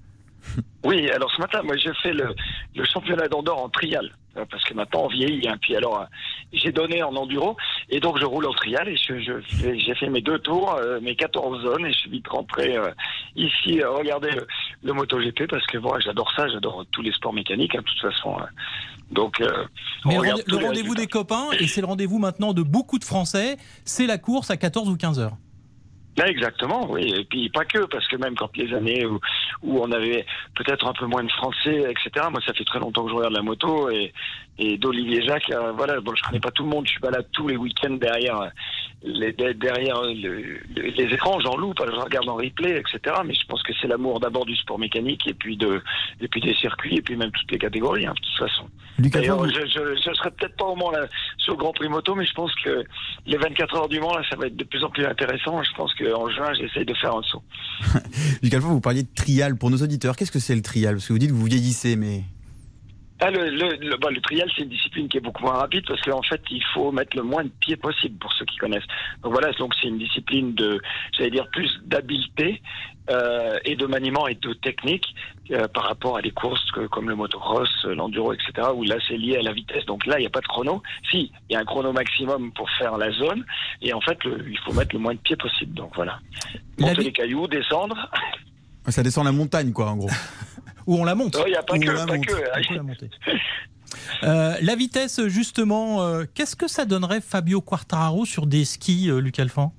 Oui, 0.85 1.09
alors 1.09 1.29
ce 1.31 1.41
matin, 1.41 1.61
moi, 1.61 1.75
j'ai 1.75 1.93
fait 1.95 2.13
le, 2.13 2.33
le 2.73 2.85
championnat 2.85 3.27
d'Andorre 3.27 3.63
en 3.63 3.69
trial 3.69 4.09
euh, 4.37 4.45
parce 4.49 4.63
que 4.63 4.73
maintenant 4.73 5.03
on 5.03 5.07
vieillit. 5.07 5.47
Hein. 5.47 5.57
Puis 5.61 5.75
alors, 5.75 6.01
euh, 6.01 6.05
j'ai 6.53 6.71
donné 6.71 7.03
en 7.03 7.13
enduro 7.15 7.57
et 7.89 7.99
donc 7.99 8.17
je 8.19 8.25
roule 8.25 8.45
en 8.45 8.53
trial 8.53 8.87
et 8.87 8.95
je, 8.95 9.19
je, 9.19 9.33
j'ai 9.77 9.95
fait 9.95 10.09
mes 10.09 10.21
deux 10.21 10.39
tours, 10.39 10.73
euh, 10.75 10.99
mes 11.01 11.15
14 11.15 11.63
zones 11.63 11.85
et 11.85 11.91
je 11.91 11.97
suis 11.97 12.09
vite 12.09 12.27
rentré 12.29 12.77
euh, 12.77 12.91
ici 13.35 13.81
euh, 13.81 13.91
regarder 13.91 14.31
le, 14.31 14.47
le 14.83 14.93
MotoGP 14.93 15.47
parce 15.49 15.65
que 15.67 15.77
moi 15.77 15.99
j'adore 15.99 16.31
ça, 16.35 16.47
j'adore 16.47 16.85
tous 16.91 17.01
les 17.01 17.11
sports 17.11 17.33
mécaniques 17.33 17.75
hein, 17.75 17.81
de 17.81 17.85
toute 17.85 18.13
façon. 18.13 18.37
Donc, 19.11 19.41
Mais 20.05 20.15
le, 20.17 20.43
le 20.47 20.65
rendez-vous 20.65 20.93
des 20.95 21.07
copains 21.07 21.47
et 21.59 21.67
c'est 21.67 21.81
le 21.81 21.87
rendez-vous 21.87 22.19
maintenant 22.19 22.53
de 22.53 22.61
beaucoup 22.61 22.99
de 22.99 23.03
Français, 23.03 23.57
c'est 23.83 24.05
la 24.05 24.19
course 24.19 24.51
à 24.51 24.55
14 24.55 24.87
ou 24.87 24.95
15 24.95 25.19
heures. 25.19 25.35
Là, 26.19 26.27
exactement, 26.27 26.85
oui. 26.91 27.13
Et 27.17 27.23
puis 27.23 27.49
pas 27.49 27.63
que, 27.63 27.85
parce 27.85 28.05
que 28.09 28.17
même 28.17 28.35
quand 28.35 28.55
les 28.57 28.73
années 28.73 29.05
où, 29.05 29.21
où 29.63 29.79
on 29.81 29.89
avait 29.93 30.25
peut-être 30.53 30.85
un 30.85 30.91
peu 30.91 31.05
moins 31.05 31.23
de 31.23 31.31
Français, 31.31 31.85
etc. 31.89 32.25
Moi, 32.29 32.41
ça 32.45 32.53
fait 32.53 32.65
très 32.65 32.79
longtemps 32.79 33.05
que 33.05 33.11
je 33.11 33.15
regarde 33.15 33.33
la 33.33 33.41
moto 33.41 33.89
et, 33.89 34.11
et 34.57 34.77
d'Olivier 34.77 35.21
Jacques, 35.21 35.49
euh, 35.51 35.71
voilà. 35.71 36.01
Bon, 36.01 36.13
je 36.13 36.21
connais 36.23 36.41
pas 36.41 36.51
tout 36.51 36.63
le 36.63 36.69
monde, 36.69 36.85
je 36.85 36.91
suis 36.91 36.99
pas 36.99 37.09
là 37.09 37.23
tous 37.31 37.47
les 37.47 37.55
week-ends 37.55 37.91
derrière 37.91 38.51
les 39.01 39.31
derrière 39.31 40.01
le, 40.01 40.59
les 40.75 41.03
écrans, 41.13 41.39
j'en 41.39 41.55
loupe, 41.55 41.79
je 41.79 41.95
regarde 41.95 42.27
en 42.27 42.35
replay, 42.35 42.77
etc. 42.79 43.15
Mais 43.25 43.33
je 43.33 43.45
pense 43.47 43.63
que 43.63 43.71
c'est 43.79 43.87
l'amour 43.87 44.19
d'abord 44.19 44.45
du 44.45 44.55
sport 44.55 44.77
mécanique 44.77 45.25
et 45.27 45.33
puis 45.33 45.55
de 45.55 45.81
et 46.19 46.27
puis 46.27 46.41
des 46.41 46.53
circuits 46.53 46.97
et 46.97 47.01
puis 47.01 47.15
même 47.15 47.31
toutes 47.31 47.51
les 47.51 47.59
catégories, 47.59 48.05
hein, 48.05 48.13
de 48.13 48.19
toute 48.19 48.49
façon. 48.49 48.67
D'ailleurs, 48.99 49.47
je, 49.47 49.61
je, 49.61 49.95
je 49.95 50.13
serai 50.13 50.31
peut-être 50.31 50.57
pas 50.57 50.65
au 50.65 50.75
Mans 50.75 50.91
là, 50.91 51.07
sur 51.37 51.53
le 51.53 51.59
Grand 51.59 51.71
Prix 51.71 51.87
moto, 51.87 52.15
mais 52.15 52.25
je 52.25 52.33
pense 52.33 52.53
que 52.55 52.83
les 53.25 53.37
24 53.37 53.75
heures 53.77 53.89
du 53.89 53.99
Mans 54.01 54.15
là, 54.15 54.23
ça 54.29 54.35
va 54.35 54.47
être 54.47 54.57
de 54.57 54.63
plus 54.65 54.83
en 54.83 54.89
plus 54.89 55.05
intéressant. 55.05 55.63
Je 55.63 55.73
pense 55.75 55.93
que 55.93 56.08
en 56.13 56.29
juin, 56.29 56.53
j'essaye 56.53 56.85
de 56.85 56.93
faire 56.93 57.15
un 57.15 57.23
saut. 57.23 57.43
Luc 58.43 58.53
Alphonse, 58.53 58.71
vous 58.71 58.81
parliez 58.81 59.03
de 59.03 59.13
trial 59.13 59.55
pour 59.55 59.69
nos 59.69 59.77
auditeurs. 59.77 60.15
Qu'est-ce 60.15 60.31
que 60.31 60.39
c'est 60.39 60.55
le 60.55 60.61
trial? 60.61 60.95
Parce 60.95 61.07
que 61.07 61.13
vous 61.13 61.19
dites 61.19 61.29
que 61.29 61.35
vous 61.35 61.45
vieillissez, 61.45 61.95
mais. 61.95 62.23
Ah, 63.21 63.29
le, 63.31 63.49
le, 63.49 63.75
le, 63.75 63.97
bah, 63.97 64.09
le, 64.11 64.21
trial, 64.21 64.49
c'est 64.55 64.63
une 64.63 64.69
discipline 64.69 65.09
qui 65.09 65.17
est 65.17 65.21
beaucoup 65.21 65.43
moins 65.43 65.55
rapide 65.55 65.83
parce 65.85 66.01
qu'en 66.01 66.21
fait, 66.21 66.41
il 66.51 66.63
faut 66.73 66.91
mettre 66.93 67.17
le 67.17 67.23
moins 67.23 67.43
de 67.43 67.51
pieds 67.59 67.75
possible 67.75 68.17
pour 68.17 68.31
ceux 68.33 68.45
qui 68.45 68.55
connaissent. 68.55 68.87
Donc 69.23 69.33
voilà, 69.33 69.51
donc 69.53 69.73
c'est 69.75 69.89
une 69.89 69.97
discipline 69.97 70.53
de, 70.53 70.79
j'allais 71.17 71.31
dire, 71.31 71.45
plus 71.51 71.69
d'habileté 71.85 72.61
euh, 73.09 73.59
et 73.65 73.75
de 73.75 73.85
maniement 73.87 74.25
et 74.27 74.35
de 74.35 74.53
technique 74.53 75.05
euh, 75.51 75.67
par 75.67 75.83
rapport 75.83 76.15
à 76.15 76.21
des 76.21 76.31
courses 76.31 76.71
que, 76.71 76.87
comme 76.87 77.09
le 77.09 77.15
motocross, 77.15 77.69
l'enduro, 77.83 78.31
etc., 78.31 78.69
où 78.73 78.83
là, 78.83 78.95
c'est 79.05 79.17
lié 79.17 79.35
à 79.35 79.41
la 79.41 79.51
vitesse. 79.51 79.85
Donc 79.85 80.05
là, 80.05 80.17
il 80.17 80.21
n'y 80.21 80.27
a 80.27 80.31
pas 80.31 80.41
de 80.41 80.47
chrono. 80.47 80.81
Si, 81.11 81.29
il 81.49 81.53
y 81.53 81.55
a 81.57 81.59
un 81.59 81.65
chrono 81.65 81.91
maximum 81.91 82.53
pour 82.53 82.69
faire 82.77 82.97
la 82.97 83.11
zone 83.11 83.43
et 83.81 83.91
en 83.91 83.99
fait, 83.99 84.23
le, 84.23 84.47
il 84.49 84.59
faut 84.59 84.71
mettre 84.71 84.95
le 84.95 84.99
moins 84.99 85.13
de 85.13 85.19
pieds 85.19 85.35
possible. 85.35 85.73
Donc 85.73 85.91
voilà. 85.93 86.19
Monter 86.77 87.03
les 87.03 87.11
cailloux, 87.11 87.47
descendre. 87.47 88.09
Ça 88.87 89.03
descend 89.03 89.25
la 89.25 89.33
montagne, 89.33 89.73
quoi, 89.73 89.89
en 89.89 89.97
gros. 89.97 90.09
Ou 90.89 90.95
on 90.99 91.03
la 91.03 91.13
monte. 91.13 91.37
Il 91.45 91.51
n'y 91.51 91.55
a 91.55 91.61
pas 91.61 91.75
Ou 91.75 91.79
que. 91.79 91.89
on 91.89 91.93
la 91.93 92.05
Pas 92.07 92.15
monte. 92.15 92.25
que. 92.25 92.33
On 92.33 92.67
peut 92.67 92.75
la 92.75 92.83
monter. 92.83 93.09
Euh, 94.23 94.55
la 94.61 94.75
vitesse, 94.75 95.25
justement, 95.27 96.03
euh, 96.03 96.23
qu'est-ce 96.35 96.55
que 96.55 96.67
ça 96.67 96.85
donnerait 96.85 97.21
Fabio 97.21 97.59
Quartararo 97.59 98.23
sur 98.23 98.45
des 98.45 98.63
skis, 98.63 99.09
euh, 99.09 99.19
Luc 99.19 99.39
Alphand? 99.39 99.73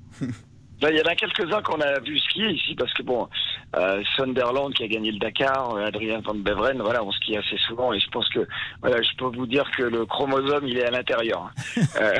Ben, 0.80 0.88
il 0.90 0.96
y 0.98 1.00
en 1.00 1.04
a 1.04 1.14
quelques-uns 1.14 1.62
qu'on 1.62 1.80
a 1.80 2.00
vu 2.00 2.18
skier 2.18 2.50
ici 2.50 2.74
parce 2.74 2.92
que 2.94 3.02
bon, 3.04 3.28
euh, 3.76 4.02
Sunderland 4.16 4.72
qui 4.74 4.82
a 4.82 4.88
gagné 4.88 5.12
le 5.12 5.18
Dakar, 5.18 5.76
euh, 5.76 5.86
Adrien 5.86 6.20
Van 6.20 6.34
Beveren, 6.34 6.80
voilà, 6.82 7.04
on 7.04 7.12
skie 7.12 7.36
assez 7.36 7.56
souvent 7.68 7.92
et 7.92 8.00
je 8.00 8.08
pense 8.10 8.28
que 8.30 8.46
voilà, 8.80 9.00
je 9.00 9.16
peux 9.16 9.26
vous 9.26 9.46
dire 9.46 9.70
que 9.76 9.84
le 9.84 10.04
chromosome 10.06 10.66
il 10.66 10.78
est 10.78 10.84
à 10.84 10.90
l'intérieur. 10.90 11.50
euh, 12.00 12.14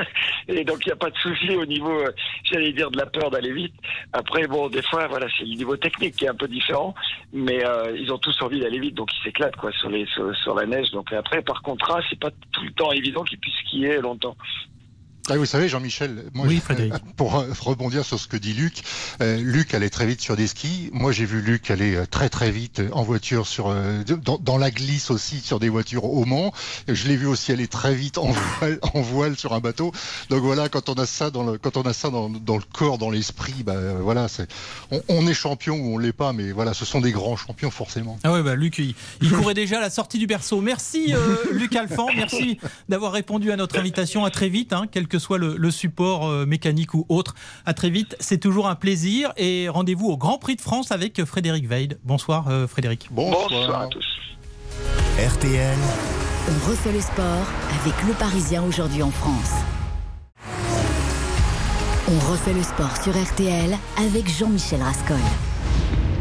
et 0.48 0.64
donc 0.64 0.84
il 0.84 0.88
n'y 0.88 0.92
a 0.92 0.96
pas 0.96 1.10
de 1.10 1.16
souci 1.18 1.54
au 1.54 1.64
niveau, 1.64 2.00
euh, 2.00 2.10
j'allais 2.44 2.72
dire 2.72 2.90
de 2.90 2.98
la 2.98 3.06
peur 3.06 3.30
d'aller 3.30 3.52
vite. 3.52 3.74
Après 4.12 4.46
bon, 4.46 4.68
des 4.68 4.82
fois 4.82 5.06
voilà, 5.06 5.26
c'est 5.38 5.44
le 5.44 5.54
niveau 5.54 5.76
technique 5.76 6.16
qui 6.16 6.24
est 6.24 6.28
un 6.30 6.34
peu 6.34 6.48
différent, 6.48 6.94
mais 7.32 7.64
euh, 7.64 7.96
ils 7.96 8.12
ont 8.12 8.18
tous 8.18 8.36
envie 8.42 8.60
d'aller 8.60 8.80
vite 8.80 8.94
donc 8.94 9.08
ils 9.14 9.22
s'éclatent 9.24 9.56
quoi 9.56 9.70
sur 9.72 9.88
les 9.88 10.06
sur, 10.06 10.34
sur, 10.36 10.54
la 10.54 10.66
neige. 10.66 10.90
Donc 10.90 11.12
après 11.12 11.42
par 11.42 11.62
contrat, 11.62 12.00
c'est 12.10 12.18
pas 12.18 12.30
tout 12.52 12.64
le 12.64 12.72
temps 12.72 12.90
évident 12.92 13.22
qu'ils 13.22 13.38
puissent 13.38 13.58
skier 13.66 13.98
longtemps. 13.98 14.36
Ah, 15.28 15.36
vous 15.36 15.46
savez, 15.46 15.68
Jean-Michel, 15.68 16.24
moi, 16.34 16.46
Oui, 16.46 16.62
pour 17.16 17.36
euh, 17.36 17.46
rebondir 17.60 18.04
sur 18.04 18.18
ce 18.20 18.28
que 18.28 18.36
dit 18.36 18.52
Luc, 18.52 18.82
euh, 19.20 19.36
Luc 19.42 19.74
allait 19.74 19.90
très 19.90 20.06
vite 20.06 20.20
sur 20.20 20.36
des 20.36 20.46
skis. 20.46 20.90
Moi, 20.92 21.10
j'ai 21.10 21.24
vu 21.24 21.40
Luc 21.40 21.68
aller 21.70 21.96
euh, 21.96 22.06
très 22.06 22.28
très 22.28 22.50
vite 22.52 22.80
en 22.92 23.02
voiture 23.02 23.46
sur 23.46 23.68
euh, 23.68 24.02
dans, 24.04 24.38
dans 24.38 24.56
la 24.56 24.70
glisse 24.70 25.10
aussi 25.10 25.40
sur 25.40 25.58
des 25.58 25.68
voitures 25.68 26.04
au 26.04 26.24
Mans. 26.24 26.52
Je 26.86 27.08
l'ai 27.08 27.16
vu 27.16 27.26
aussi 27.26 27.50
aller 27.50 27.66
très 27.66 27.94
vite 27.94 28.18
en 28.18 28.30
voile, 28.58 28.78
en 28.94 29.00
voile 29.00 29.36
sur 29.36 29.52
un 29.52 29.60
bateau. 29.60 29.90
Donc 30.30 30.42
voilà, 30.42 30.68
quand 30.68 30.88
on 30.88 30.94
a 30.94 31.06
ça 31.06 31.30
dans 31.30 31.42
le 31.42 31.58
quand 31.58 31.76
on 31.76 31.82
a 31.82 31.92
ça 31.92 32.10
dans, 32.10 32.28
dans 32.28 32.56
le 32.56 32.62
corps, 32.72 32.98
dans 32.98 33.10
l'esprit, 33.10 33.64
bah 33.64 33.74
voilà, 34.00 34.28
c'est 34.28 34.48
on, 34.92 35.02
on 35.08 35.26
est 35.26 35.34
champion 35.34 35.76
ou 35.76 35.94
on 35.94 35.98
l'est 35.98 36.12
pas, 36.12 36.32
mais 36.32 36.52
voilà, 36.52 36.72
ce 36.72 36.84
sont 36.84 37.00
des 37.00 37.12
grands 37.12 37.36
champions 37.36 37.70
forcément. 37.72 38.18
Ah 38.22 38.32
ouais, 38.32 38.42
bah 38.42 38.54
Luc, 38.54 38.78
il, 38.78 38.94
il 39.20 39.30
courait 39.32 39.54
déjà 39.54 39.78
à 39.78 39.80
la 39.80 39.90
sortie 39.90 40.18
du 40.18 40.26
berceau. 40.28 40.60
Merci 40.60 41.14
euh, 41.14 41.36
Luc 41.52 41.74
Alphand, 41.74 42.08
merci 42.14 42.58
d'avoir 42.88 43.10
répondu 43.12 43.50
à 43.50 43.56
notre 43.56 43.78
invitation. 43.78 44.24
À 44.24 44.30
très 44.30 44.48
vite, 44.48 44.72
hein, 44.72 44.86
que 45.16 45.22
soit 45.22 45.38
le, 45.38 45.56
le 45.56 45.70
support 45.70 46.28
euh, 46.28 46.44
mécanique 46.44 46.92
ou 46.92 47.06
autre. 47.08 47.34
À 47.64 47.72
très 47.72 47.88
vite, 47.88 48.16
c'est 48.20 48.38
toujours 48.38 48.68
un 48.68 48.74
plaisir 48.74 49.32
et 49.38 49.68
rendez-vous 49.70 50.08
au 50.08 50.18
Grand 50.18 50.36
Prix 50.36 50.56
de 50.56 50.60
France 50.60 50.92
avec 50.92 51.24
Frédéric 51.24 51.66
Veil. 51.66 51.88
Bonsoir 52.04 52.48
euh, 52.48 52.66
Frédéric. 52.66 53.08
Bonsoir 53.10 53.80
à 53.80 53.86
tous. 53.86 54.04
RTL, 55.18 55.78
On 56.50 56.70
refait 56.70 56.92
le 56.92 57.00
sport 57.00 57.46
avec 57.80 57.94
le 58.06 58.12
Parisien 58.12 58.62
aujourd'hui 58.62 59.02
en 59.02 59.10
France. 59.10 59.52
On 62.08 62.30
refait 62.30 62.52
le 62.52 62.62
sport 62.62 62.94
sur 63.02 63.12
RTL 63.16 63.74
avec 63.96 64.28
Jean-Michel 64.28 64.82
Rascol. 64.82 65.16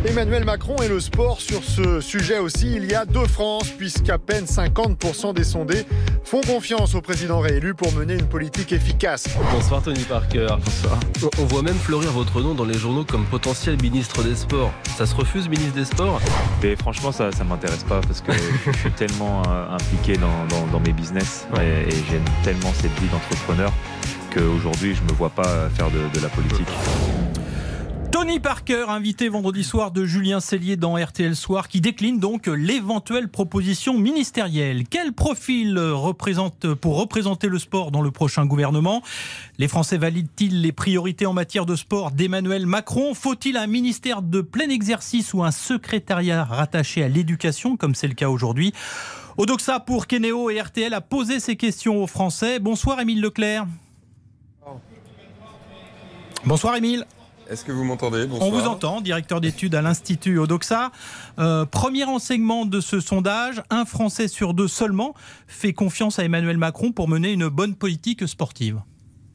Emmanuel 0.07 0.45
Macron 0.45 0.75
et 0.83 0.87
le 0.87 0.99
sport 0.99 1.41
sur 1.41 1.63
ce 1.63 1.99
sujet 1.99 2.37
aussi. 2.37 2.73
Il 2.75 2.85
y 2.85 2.93
a 2.93 3.05
deux 3.05 3.25
France, 3.25 3.69
puisqu'à 3.69 4.17
peine 4.17 4.45
50% 4.45 5.33
des 5.33 5.43
sondés 5.43 5.85
font 6.23 6.41
confiance 6.41 6.93
au 6.95 7.01
président 7.01 7.39
réélu 7.39 7.73
pour 7.73 7.91
mener 7.93 8.13
une 8.13 8.27
politique 8.27 8.71
efficace. 8.71 9.27
Bonsoir 9.51 9.81
Tony 9.81 10.03
Parker. 10.03 10.47
Bonsoir. 10.63 10.99
On 11.39 11.45
voit 11.45 11.63
même 11.63 11.75
fleurir 11.75 12.11
votre 12.11 12.39
nom 12.41 12.53
dans 12.53 12.65
les 12.65 12.77
journaux 12.77 13.03
comme 13.03 13.25
potentiel 13.25 13.81
ministre 13.81 14.23
des 14.23 14.35
Sports. 14.35 14.71
Ça 14.97 15.05
se 15.05 15.15
refuse, 15.15 15.49
ministre 15.49 15.73
des 15.75 15.85
Sports? 15.85 16.21
Mais 16.61 16.75
franchement, 16.75 17.11
ça 17.11 17.29
ne 17.29 17.43
m'intéresse 17.49 17.83
pas 17.83 18.01
parce 18.01 18.21
que 18.21 18.31
je 18.73 18.77
suis 18.77 18.91
tellement 18.91 19.41
euh, 19.47 19.69
impliqué 19.71 20.17
dans, 20.17 20.45
dans- 20.49 20.67
dans 20.71 20.79
mes 20.79 20.93
business 20.93 21.47
et, 21.57 21.89
et 21.89 21.95
j'aime 22.09 22.23
tellement 22.43 22.71
cette 22.73 22.93
vie 22.99 23.07
d'entrepreneur 23.07 23.71
qu'aujourd'hui, 24.33 24.93
je 24.95 25.01
ne 25.01 25.07
me 25.07 25.13
vois 25.13 25.29
pas 25.29 25.69
faire 25.75 25.89
de, 25.89 25.99
de 26.13 26.21
la 26.21 26.29
politique. 26.29 26.67
Tony 28.25 28.39
Parker, 28.39 28.85
invité 28.87 29.29
vendredi 29.29 29.63
soir 29.63 29.91
de 29.91 30.03
Julien 30.03 30.39
Cellier 30.39 30.77
dans 30.77 30.95
RTL 30.95 31.35
Soir, 31.35 31.67
qui 31.67 31.79
décline 31.79 32.17
donc 32.17 32.47
l'éventuelle 32.47 33.29
proposition 33.29 33.99
ministérielle. 33.99 34.87
Quel 34.89 35.13
profil 35.13 35.77
représente 35.77 36.73
pour 36.73 36.97
représenter 36.97 37.49
le 37.49 37.59
sport 37.59 37.91
dans 37.91 38.01
le 38.01 38.09
prochain 38.09 38.47
gouvernement? 38.47 39.03
Les 39.59 39.67
Français 39.67 39.99
valident-ils 39.99 40.59
les 40.59 40.71
priorités 40.71 41.27
en 41.27 41.33
matière 41.33 41.67
de 41.67 41.75
sport 41.75 42.09
d'Emmanuel 42.09 42.65
Macron? 42.65 43.13
Faut-il 43.13 43.57
un 43.57 43.67
ministère 43.67 44.23
de 44.23 44.41
plein 44.41 44.69
exercice 44.69 45.35
ou 45.35 45.43
un 45.43 45.51
secrétariat 45.51 46.45
rattaché 46.45 47.03
à 47.03 47.07
l'éducation, 47.07 47.77
comme 47.77 47.93
c'est 47.93 48.07
le 48.07 48.15
cas 48.15 48.29
aujourd'hui? 48.29 48.73
Odoxa 49.37 49.79
pour 49.79 50.07
Kenéo 50.07 50.49
et 50.49 50.59
RTL 50.59 50.95
a 50.95 51.01
posé 51.01 51.39
ces 51.39 51.57
questions 51.57 52.01
aux 52.01 52.07
Français. 52.07 52.57
Bonsoir 52.57 52.99
Émile 52.99 53.21
Leclerc. 53.21 53.67
Bonsoir 56.43 56.75
Émile. 56.75 57.05
Est-ce 57.49 57.63
que 57.63 57.71
vous 57.71 57.83
m'entendez? 57.83 58.27
On 58.41 58.49
vous 58.49 58.67
entend, 58.67 59.01
directeur 59.01 59.41
d'études 59.41 59.75
à 59.75 59.81
l'Institut 59.81 60.39
Odoxa. 60.39 60.91
Euh, 61.39 61.65
premier 61.65 62.03
enseignement 62.03 62.65
de 62.65 62.79
ce 62.79 62.99
sondage, 62.99 63.61
un 63.69 63.85
Français 63.85 64.27
sur 64.27 64.53
deux 64.53 64.67
seulement 64.67 65.13
fait 65.47 65.73
confiance 65.73 66.19
à 66.19 66.23
Emmanuel 66.23 66.57
Macron 66.57 66.91
pour 66.91 67.07
mener 67.07 67.31
une 67.31 67.47
bonne 67.47 67.75
politique 67.75 68.27
sportive. 68.27 68.81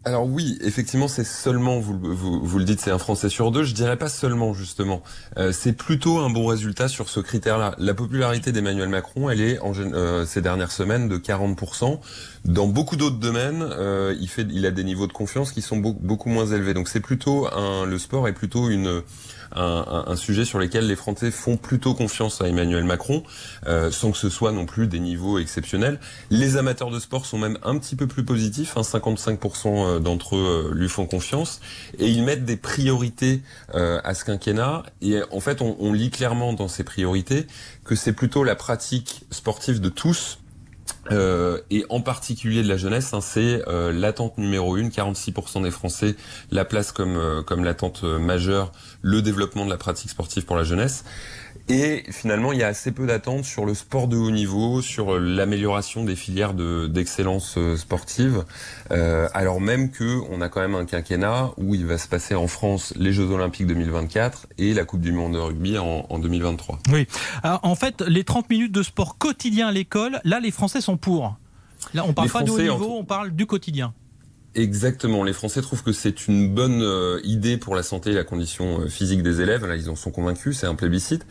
Alors 0.06 0.26
oui, 0.26 0.56
effectivement, 0.62 1.08
c'est 1.08 1.24
seulement, 1.24 1.78
vous, 1.78 2.00
vous, 2.42 2.58
le 2.58 2.64
dites, 2.64 2.80
c'est 2.80 2.90
un 2.90 2.96
Français 2.96 3.28
sur 3.28 3.50
deux. 3.50 3.64
Je 3.64 3.74
dirais 3.74 3.98
pas 3.98 4.08
seulement, 4.08 4.54
justement. 4.54 5.02
Euh, 5.36 5.52
c'est 5.52 5.74
plutôt 5.74 6.20
un 6.20 6.30
bon 6.30 6.46
résultat 6.46 6.88
sur 6.88 7.10
ce 7.10 7.20
critère-là. 7.20 7.74
La 7.76 7.92
popularité 7.92 8.50
d'Emmanuel 8.50 8.88
Macron, 8.88 9.28
elle 9.28 9.42
est 9.42 9.58
en, 9.58 9.74
euh, 9.76 10.24
ces 10.24 10.40
dernières 10.40 10.72
semaines 10.72 11.06
de 11.10 11.18
40%. 11.18 12.00
Dans 12.46 12.66
beaucoup 12.66 12.96
d'autres 12.96 13.18
domaines, 13.18 13.62
euh, 13.62 14.16
il, 14.18 14.28
fait, 14.28 14.46
il 14.50 14.64
a 14.64 14.70
des 14.70 14.84
niveaux 14.84 15.06
de 15.06 15.12
confiance 15.12 15.52
qui 15.52 15.60
sont 15.60 15.76
beaucoup 15.76 16.30
moins 16.30 16.46
élevés. 16.46 16.72
Donc 16.72 16.88
c'est 16.88 17.00
plutôt 17.00 17.46
un, 17.52 17.84
le 17.84 17.98
sport 17.98 18.26
est 18.26 18.32
plutôt 18.32 18.70
une 18.70 19.02
un, 19.54 20.04
un, 20.06 20.16
sujet 20.16 20.44
sur 20.44 20.58
lequel 20.58 20.86
les 20.86 20.96
Français 20.96 21.30
font 21.30 21.56
plutôt 21.56 21.94
confiance 21.94 22.40
à 22.40 22.48
Emmanuel 22.48 22.84
Macron, 22.84 23.22
euh, 23.66 23.90
sans 23.90 24.12
que 24.12 24.18
ce 24.18 24.28
soit 24.28 24.52
non 24.52 24.66
plus 24.66 24.86
des 24.86 25.00
niveaux 25.00 25.38
exceptionnels. 25.38 26.00
Les 26.30 26.56
amateurs 26.56 26.90
de 26.90 26.98
sport 26.98 27.26
sont 27.26 27.38
même 27.38 27.58
un 27.62 27.78
petit 27.78 27.96
peu 27.96 28.06
plus 28.06 28.24
positifs, 28.24 28.76
hein, 28.76 28.82
55% 28.82 29.66
euh, 29.66 29.98
d'entre 29.98 30.36
eux 30.36 30.70
euh, 30.70 30.74
lui 30.74 30.88
font 30.88 31.06
confiance, 31.06 31.60
et 31.98 32.08
ils 32.08 32.24
mettent 32.24 32.44
des 32.44 32.56
priorités 32.56 33.42
euh, 33.74 34.00
à 34.04 34.14
ce 34.14 34.24
quinquennat. 34.24 34.84
Et 35.02 35.20
en 35.30 35.40
fait, 35.40 35.62
on, 35.62 35.76
on 35.80 35.92
lit 35.92 36.10
clairement 36.10 36.52
dans 36.52 36.68
ces 36.68 36.84
priorités 36.84 37.46
que 37.84 37.94
c'est 37.94 38.12
plutôt 38.12 38.44
la 38.44 38.54
pratique 38.54 39.22
sportive 39.30 39.80
de 39.80 39.88
tous 39.88 40.39
euh, 41.10 41.60
et 41.70 41.84
en 41.88 42.00
particulier 42.00 42.62
de 42.62 42.68
la 42.68 42.76
jeunesse, 42.76 43.12
hein, 43.14 43.20
c'est 43.20 43.62
euh, 43.68 43.92
l'attente 43.92 44.38
numéro 44.38 44.76
une. 44.76 44.90
46% 44.90 45.62
des 45.62 45.70
Français 45.70 46.16
la 46.50 46.64
placent 46.64 46.92
comme, 46.92 47.16
euh, 47.16 47.42
comme 47.42 47.64
l'attente 47.64 48.02
majeure, 48.02 48.72
le 49.02 49.22
développement 49.22 49.64
de 49.64 49.70
la 49.70 49.76
pratique 49.76 50.10
sportive 50.10 50.44
pour 50.44 50.56
la 50.56 50.64
jeunesse. 50.64 51.04
Et 51.70 52.02
finalement, 52.10 52.52
il 52.52 52.58
y 52.58 52.64
a 52.64 52.66
assez 52.66 52.90
peu 52.90 53.06
d'attentes 53.06 53.44
sur 53.44 53.64
le 53.64 53.74
sport 53.74 54.08
de 54.08 54.16
haut 54.16 54.32
niveau, 54.32 54.82
sur 54.82 55.20
l'amélioration 55.20 56.02
des 56.02 56.16
filières 56.16 56.52
d'excellence 56.52 57.54
euh, 57.58 57.76
sportive, 57.76 58.44
euh, 58.90 59.28
alors 59.34 59.60
même 59.60 59.92
que 59.92 60.18
on 60.30 60.40
a 60.40 60.48
quand 60.48 60.60
même 60.60 60.74
un 60.74 60.84
quinquennat 60.84 61.52
où 61.58 61.76
il 61.76 61.86
va 61.86 61.96
se 61.96 62.08
passer 62.08 62.34
en 62.34 62.48
France 62.48 62.92
les 62.96 63.12
Jeux 63.12 63.30
Olympiques 63.30 63.68
2024 63.68 64.48
et 64.58 64.74
la 64.74 64.84
Coupe 64.84 65.00
du 65.00 65.12
Monde 65.12 65.34
de 65.34 65.38
rugby 65.38 65.78
en, 65.78 66.06
en 66.10 66.18
2023. 66.18 66.80
Oui. 66.92 67.06
en 67.44 67.74
fait, 67.76 68.00
les 68.00 68.24
30 68.24 68.50
minutes 68.50 68.72
de 68.72 68.82
sport 68.82 69.16
quotidien 69.16 69.68
à 69.68 69.72
l'école, 69.72 70.20
là, 70.24 70.40
les 70.40 70.50
Français 70.50 70.80
sont 70.80 70.96
pour. 70.96 71.36
Là, 71.94 72.04
on 72.04 72.12
parle 72.12 72.30
pas 72.30 72.42
du 72.42 72.50
haut 72.50 72.58
niveau, 72.58 72.96
on 72.98 73.04
parle 73.04 73.30
du 73.30 73.46
quotidien. 73.46 73.94
Exactement. 74.54 75.22
Les 75.22 75.32
Français 75.32 75.62
trouvent 75.62 75.82
que 75.82 75.92
c'est 75.92 76.26
une 76.26 76.52
bonne 76.52 76.82
euh, 76.82 77.20
idée 77.22 77.56
pour 77.56 77.76
la 77.76 77.82
santé 77.82 78.10
et 78.10 78.14
la 78.14 78.24
condition 78.24 78.80
euh, 78.80 78.88
physique 78.88 79.22
des 79.22 79.40
élèves. 79.40 79.64
Là, 79.64 79.76
ils 79.76 79.88
en 79.90 79.96
sont 79.96 80.10
convaincus. 80.10 80.58
C'est 80.58 80.66
un 80.66 80.74
plébiscite. 80.74 81.24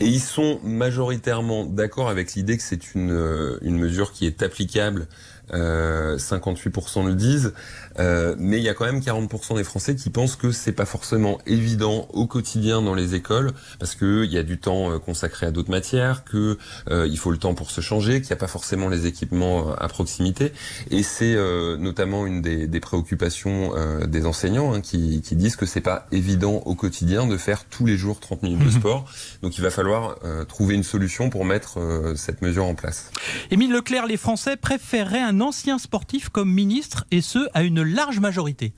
Et 0.00 0.06
ils 0.06 0.20
sont 0.20 0.60
majoritairement 0.62 1.64
d'accord 1.64 2.08
avec 2.08 2.34
l'idée 2.34 2.56
que 2.56 2.62
c'est 2.62 2.94
une, 2.94 3.12
euh, 3.12 3.58
une 3.62 3.78
mesure 3.78 4.12
qui 4.12 4.26
est 4.26 4.42
applicable 4.42 5.06
58% 5.52 7.00
euh, 7.00 7.08
le 7.08 7.14
disent, 7.14 7.52
euh, 7.98 8.34
mais 8.38 8.58
il 8.58 8.62
y 8.62 8.68
a 8.68 8.74
quand 8.74 8.84
même 8.84 9.00
40% 9.00 9.56
des 9.56 9.64
Français 9.64 9.96
qui 9.96 10.10
pensent 10.10 10.36
que 10.36 10.52
c'est 10.52 10.72
pas 10.72 10.84
forcément 10.84 11.38
évident 11.46 12.08
au 12.12 12.26
quotidien 12.26 12.82
dans 12.82 12.94
les 12.94 13.14
écoles, 13.14 13.52
parce 13.78 13.94
que 13.94 14.24
il 14.24 14.32
y 14.32 14.38
a 14.38 14.42
du 14.42 14.58
temps 14.58 14.90
euh, 14.90 14.98
consacré 14.98 15.46
à 15.46 15.50
d'autres 15.50 15.70
matières, 15.70 16.24
que 16.24 16.58
il 16.90 17.18
faut 17.18 17.30
le 17.30 17.38
temps 17.38 17.54
pour 17.54 17.70
se 17.70 17.80
changer, 17.80 18.20
qu'il 18.20 18.28
n'y 18.28 18.34
a 18.34 18.40
pas 18.40 18.46
forcément 18.46 18.88
les 18.88 19.06
équipements 19.06 19.74
à 19.74 19.88
proximité, 19.88 20.52
et 20.90 21.02
c'est 21.02 21.36
notamment 21.78 22.26
une 22.26 22.42
des, 22.42 22.66
des 22.66 22.80
préoccupations 22.80 23.72
des 24.06 24.26
enseignants 24.26 24.74
hein, 24.74 24.80
qui, 24.80 25.20
qui, 25.22 25.36
disent 25.36 25.56
que 25.56 25.66
c'est 25.66 25.80
pas 25.80 26.06
évident 26.12 26.62
au 26.64 26.74
quotidien 26.74 27.26
de 27.26 27.36
faire 27.36 27.64
tous 27.64 27.86
les 27.86 27.96
jours 27.96 28.20
30 28.20 28.42
minutes 28.42 28.60
de 28.60 28.64
mhm. 28.64 28.70
sport, 28.70 29.10
donc 29.42 29.58
il 29.58 29.62
va 29.62 29.70
falloir 29.70 30.18
trouver 30.48 30.74
une 30.74 30.82
solution 30.82 31.30
pour 31.30 31.44
mettre 31.44 31.78
cette 32.16 32.42
mesure 32.42 32.64
en 32.64 32.74
place. 32.74 33.10
Émile 33.50 33.72
Leclerc, 33.72 34.06
les 34.06 34.16
Français 34.16 34.56
préféreraient 34.56 35.20
un 35.20 35.37
ancien 35.40 35.78
sportif 35.78 36.28
comme 36.28 36.52
ministre, 36.52 37.04
et 37.10 37.20
ce, 37.20 37.48
à 37.54 37.62
une 37.62 37.82
large 37.82 38.20
majorité. 38.20 38.72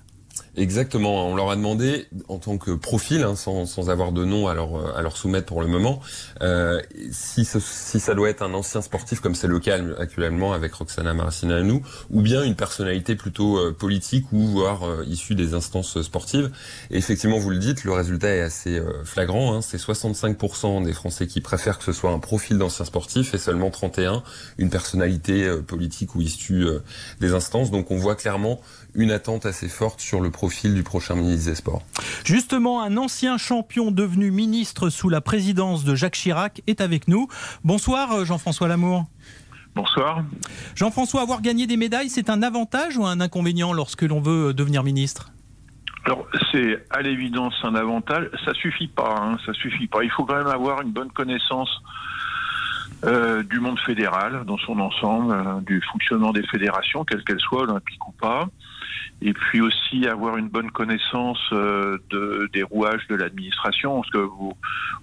Exactement. 0.57 1.29
On 1.29 1.37
leur 1.37 1.51
a 1.51 1.57
demandé, 1.57 2.07
en 2.29 2.39
tant 2.39 2.59
que 2.59 2.73
profil, 2.73 3.23
hein, 3.23 3.37
sans, 3.37 3.67
sans, 3.67 3.89
avoir 3.89 4.11
de 4.11 4.25
nom 4.25 4.49
à 4.49 4.55
leur, 4.55 4.97
à 4.97 5.03
leur 5.03 5.17
soumettre 5.17 5.47
pour 5.47 5.61
le 5.61 5.69
moment, 5.69 6.01
euh, 6.43 6.81
si, 7.13 7.45
ce, 7.45 7.61
si 7.61 8.01
ça 8.01 8.15
doit 8.15 8.29
être 8.29 8.43
un 8.43 8.53
ancien 8.53 8.83
sportif, 8.83 9.21
comme 9.21 9.37
c'est 9.37 9.47
le 9.47 9.61
cas 9.61 9.79
actuellement 9.99 10.53
avec 10.53 10.75
Roxana 10.75 11.15
Maracineanu, 11.15 11.83
ou 12.11 12.21
bien 12.21 12.43
une 12.43 12.57
personnalité 12.57 13.15
plutôt 13.15 13.59
euh, 13.59 13.73
politique 13.73 14.27
ou 14.33 14.41
voire 14.41 14.83
euh, 14.83 15.05
issue 15.07 15.37
des 15.37 15.55
instances 15.55 16.03
sportives. 16.03 16.51
Et 16.91 16.99
effectivement, 16.99 17.39
vous 17.39 17.51
le 17.51 17.59
dites, 17.59 17.85
le 17.85 17.93
résultat 17.93 18.35
est 18.35 18.41
assez 18.41 18.79
euh, 18.79 19.05
flagrant. 19.05 19.55
Hein, 19.55 19.63
c'est 19.63 19.79
65% 19.79 20.85
des 20.85 20.93
Français 20.93 21.29
qui 21.29 21.41
préfèrent 21.41 21.79
que 21.79 21.85
ce 21.85 21.93
soit 21.93 22.11
un 22.11 22.19
profil 22.19 22.59
d'ancien 22.59 22.85
sportif 22.85 23.35
et 23.35 23.39
seulement 23.39 23.71
31 23.71 24.25
une 24.59 24.71
personnalité 24.71 25.49
politique 25.67 26.17
ou 26.17 26.21
issue 26.21 26.67
des 27.21 27.35
instances. 27.35 27.71
Donc 27.71 27.91
on 27.91 27.97
voit 27.97 28.17
clairement 28.17 28.61
une 28.95 29.13
attente 29.13 29.47
assez 29.47 29.69
forte 29.69 30.01
sur 30.01 30.21
le 30.21 30.31
profil 30.31 30.40
du 30.49 30.83
prochain 30.83 31.15
ministre 31.15 31.51
des 31.51 31.55
Sports. 31.55 31.83
Justement, 32.25 32.83
un 32.83 32.97
ancien 32.97 33.37
champion 33.37 33.91
devenu 33.91 34.31
ministre 34.31 34.89
sous 34.89 35.09
la 35.09 35.21
présidence 35.21 35.85
de 35.85 35.95
Jacques 35.95 36.15
Chirac 36.15 36.63
est 36.67 36.81
avec 36.81 37.09
nous. 37.09 37.29
Bonsoir 37.63 38.13
euh, 38.13 38.25
Jean-François 38.25 38.69
Lamour. 38.69 39.05
Bonsoir. 39.75 40.25
Jean-François, 40.75 41.21
avoir 41.21 41.43
gagné 41.43 41.67
des 41.67 41.77
médailles, 41.77 42.09
c'est 42.09 42.31
un 42.31 42.43
avantage 42.43 42.97
ou 42.97 43.05
un 43.05 43.21
inconvénient 43.21 43.73
lorsque 43.73 44.03
l'on 44.03 44.21
veut 44.21 44.49
euh, 44.49 44.55
devenir 44.55 44.83
ministre? 44.83 45.31
Alors 46.07 46.27
c'est 46.51 46.87
à 46.91 47.03
l'évidence 47.03 47.55
un 47.63 47.75
avantage. 47.75 48.31
Ça 48.47 48.55
suffit 48.55 48.89
pas. 48.89 49.15
Hein, 49.21 49.37
ça 49.45 49.53
suffit 49.53 49.87
pas. 49.87 50.03
Il 50.03 50.11
faut 50.11 50.25
quand 50.25 50.37
même 50.37 50.47
avoir 50.47 50.81
une 50.81 50.93
bonne 50.93 51.11
connaissance 51.11 51.71
euh, 53.05 53.43
du 53.43 53.61
monde 53.61 53.79
fédéral 53.81 54.45
dans 54.47 54.59
son 54.59 54.79
ensemble, 54.81 55.65
du 55.65 55.81
fonctionnement 55.93 56.33
des 56.33 56.47
fédérations, 56.47 57.05
quelles 57.05 57.25
qu'elles 57.25 57.41
soient, 57.41 57.63
olympiques 57.63 58.07
ou 58.07 58.13
pas 58.13 58.49
et 59.23 59.33
puis 59.33 59.61
aussi 59.61 60.07
avoir 60.07 60.37
une 60.37 60.49
bonne 60.49 60.71
connaissance 60.71 61.41
euh, 61.53 61.99
de, 62.11 62.49
des 62.53 62.63
rouages 62.63 63.07
de 63.09 63.15
l'administration, 63.15 64.01
parce 64.01 64.11
que 64.11 64.19
vous, 64.19 64.55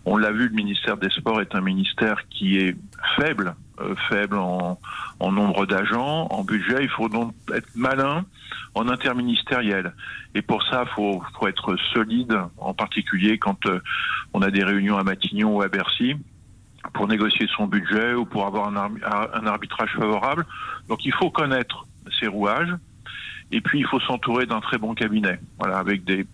on 0.05 0.17
l'a 0.17 0.31
vu, 0.31 0.47
le 0.47 0.55
ministère 0.55 0.97
des 0.97 1.09
Sports 1.09 1.41
est 1.41 1.53
un 1.53 1.61
ministère 1.61 2.27
qui 2.29 2.57
est 2.57 2.75
faible, 3.15 3.55
euh, 3.79 3.93
faible 4.09 4.37
en, 4.37 4.79
en 5.19 5.31
nombre 5.31 5.65
d'agents, 5.65 6.27
en 6.31 6.43
budget. 6.43 6.77
Il 6.81 6.89
faut 6.89 7.09
donc 7.09 7.33
être 7.53 7.69
malin 7.75 8.25
en 8.73 8.87
interministériel. 8.89 9.93
Et 10.33 10.41
pour 10.41 10.63
ça, 10.63 10.85
il 10.87 10.93
faut, 10.95 11.21
faut, 11.39 11.47
être 11.47 11.75
solide, 11.93 12.35
en 12.57 12.73
particulier 12.73 13.37
quand 13.37 13.65
euh, 13.67 13.79
on 14.33 14.41
a 14.41 14.49
des 14.49 14.63
réunions 14.63 14.97
à 14.97 15.03
Matignon 15.03 15.57
ou 15.57 15.61
à 15.61 15.67
Bercy 15.67 16.15
pour 16.93 17.07
négocier 17.07 17.47
son 17.55 17.67
budget 17.67 18.13
ou 18.13 18.25
pour 18.25 18.45
avoir 18.45 18.67
un, 18.69 19.45
arbitrage 19.45 19.91
favorable. 19.93 20.45
Donc 20.87 21.05
il 21.05 21.13
faut 21.13 21.29
connaître 21.29 21.85
ces 22.19 22.27
rouages 22.27 22.73
et 23.51 23.61
puis, 23.61 23.79
il 23.79 23.85
faut 23.85 23.99
s'entourer 24.01 24.45
d'un 24.45 24.59
très 24.59 24.77
bon 24.77 24.93
cabinet, 24.93 25.39
voilà, 25.59 25.77
avec 25.77 26.03
des 26.03 26.25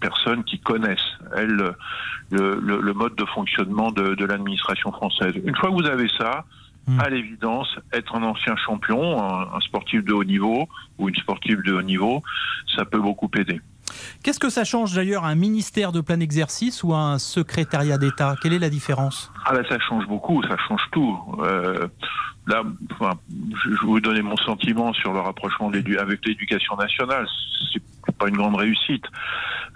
personnes 0.00 0.44
qui 0.44 0.58
connaissent, 0.60 1.18
elles, 1.36 1.74
le, 2.30 2.60
le, 2.60 2.92
mode 2.94 3.16
de 3.16 3.24
fonctionnement 3.26 3.90
de, 3.90 4.14
de 4.14 4.24
l'administration 4.24 4.92
française. 4.92 5.34
Une 5.44 5.54
fois 5.56 5.70
que 5.70 5.74
vous 5.74 5.86
avez 5.86 6.08
ça, 6.16 6.44
hmm. 6.86 7.00
à 7.00 7.10
l'évidence, 7.10 7.76
être 7.92 8.14
un 8.14 8.22
ancien 8.22 8.56
champion, 8.56 9.22
un, 9.22 9.52
un, 9.52 9.60
sportif 9.60 10.04
de 10.04 10.12
haut 10.12 10.24
niveau 10.24 10.68
ou 10.98 11.08
une 11.08 11.16
sportive 11.16 11.60
de 11.62 11.72
haut 11.72 11.82
niveau, 11.82 12.22
ça 12.76 12.84
peut 12.84 13.00
beaucoup 13.00 13.30
aider. 13.36 13.60
Qu'est-ce 14.22 14.40
que 14.40 14.50
ça 14.50 14.64
change 14.64 14.94
d'ailleurs 14.94 15.24
un 15.24 15.34
ministère 15.34 15.92
de 15.92 16.00
plein 16.00 16.20
exercice 16.20 16.82
ou 16.82 16.94
un 16.94 17.18
secrétariat 17.18 17.98
d'État? 17.98 18.34
Quelle 18.40 18.52
est 18.52 18.58
la 18.58 18.70
différence? 18.70 19.32
Ah 19.44 19.52
ben 19.54 19.64
ça 19.68 19.78
change 19.78 20.06
beaucoup, 20.06 20.42
ça 20.42 20.56
change 20.68 20.82
tout. 20.92 21.18
Euh, 21.40 21.88
là, 22.46 22.62
enfin, 22.92 23.12
je 23.64 23.70
vais 23.70 23.76
vous 23.82 24.00
donner 24.00 24.22
mon 24.22 24.36
sentiment 24.36 24.92
sur 24.92 25.12
le 25.12 25.20
rapprochement 25.20 25.70
avec 25.70 26.26
l'éducation 26.26 26.76
nationale. 26.76 27.26
C'est 27.72 28.16
pas 28.16 28.28
une 28.28 28.36
grande 28.36 28.56
réussite. 28.56 29.04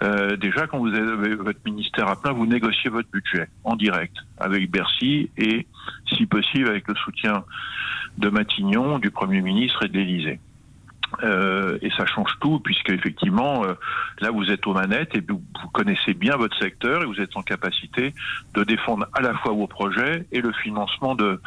Euh, 0.03 0.35
déjà, 0.35 0.67
quand 0.67 0.79
vous 0.79 0.93
avez 0.93 1.35
votre 1.35 1.59
ministère 1.65 2.07
à 2.09 2.15
plein, 2.21 2.33
vous 2.33 2.45
négociez 2.45 2.89
votre 2.89 3.09
budget 3.09 3.47
en 3.63 3.75
direct 3.75 4.15
avec 4.37 4.69
Bercy 4.69 5.29
et, 5.37 5.65
si 6.15 6.25
possible, 6.25 6.67
avec 6.69 6.87
le 6.87 6.95
soutien 6.95 7.43
de 8.17 8.29
Matignon, 8.29 8.99
du 8.99 9.11
Premier 9.11 9.41
ministre 9.41 9.85
et 9.85 9.87
de 9.87 9.93
l'Élysée. 9.93 10.39
Euh, 11.23 11.77
et 11.81 11.89
ça 11.91 12.05
change 12.05 12.31
tout, 12.39 12.59
puisque 12.59 12.89
effectivement, 12.89 13.63
euh, 13.63 13.73
là 14.19 14.31
vous 14.31 14.49
êtes 14.49 14.65
aux 14.67 14.73
manettes 14.73 15.15
et 15.15 15.21
vous, 15.21 15.41
vous, 15.61 15.69
connaissez 15.69 16.13
bien 16.13 16.35
votre 16.35 16.57
secteur 16.57 17.03
et 17.03 17.05
vous 17.05 17.19
êtes 17.19 17.35
en 17.35 17.41
capacité 17.41 18.13
de 18.53 18.63
défendre 18.63 19.07
à 19.13 19.21
la 19.21 19.33
fois 19.35 19.53
vos 19.53 19.67
projets 19.67 20.25
et 20.31 20.41
le 20.41 20.51
financement 20.51 21.15
de, 21.15 21.41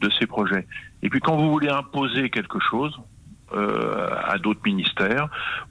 de 0.00 0.10
ces 0.18 0.26
projets. 0.26 0.66
Et 1.02 1.08
puis 1.08 1.20
quand 1.20 1.36
vous 1.36 1.50
voulez 1.50 1.68
imposer 1.68 2.30
quelque 2.30 2.58
chose 2.60 2.98
euh, 3.52 4.08
à 4.24 4.38
d'autres 4.38 4.62
ministères 4.64 5.28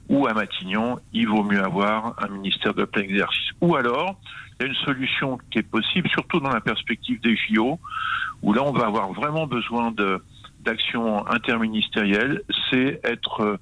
ou 0.08 0.26
à 0.26 0.32
Matignon, 0.32 0.98
il 1.12 1.28
vaut 1.28 1.42
mieux 1.42 1.62
avoir 1.62 2.14
un 2.22 2.28
ministère 2.28 2.72
de 2.72 2.86
plein 2.86 3.02
exercice. 3.02 3.50
Ou 3.60 3.76
alors, 3.76 4.18
il 4.58 4.62
y 4.62 4.66
a 4.66 4.68
une 4.70 4.78
solution 4.86 5.38
qui 5.50 5.58
est 5.58 5.70
possible, 5.70 6.08
surtout 6.08 6.40
dans 6.40 6.50
la 6.50 6.62
perspective 6.62 7.20
des 7.20 7.36
JO, 7.36 7.78
où 8.40 8.54
là 8.54 8.62
on 8.62 8.72
va 8.72 8.86
avoir 8.86 9.12
vraiment 9.12 9.46
besoin 9.46 9.90
de 9.90 10.22
d'action 10.66 11.26
interministérielle, 11.28 12.42
c'est 12.70 13.00
être 13.04 13.58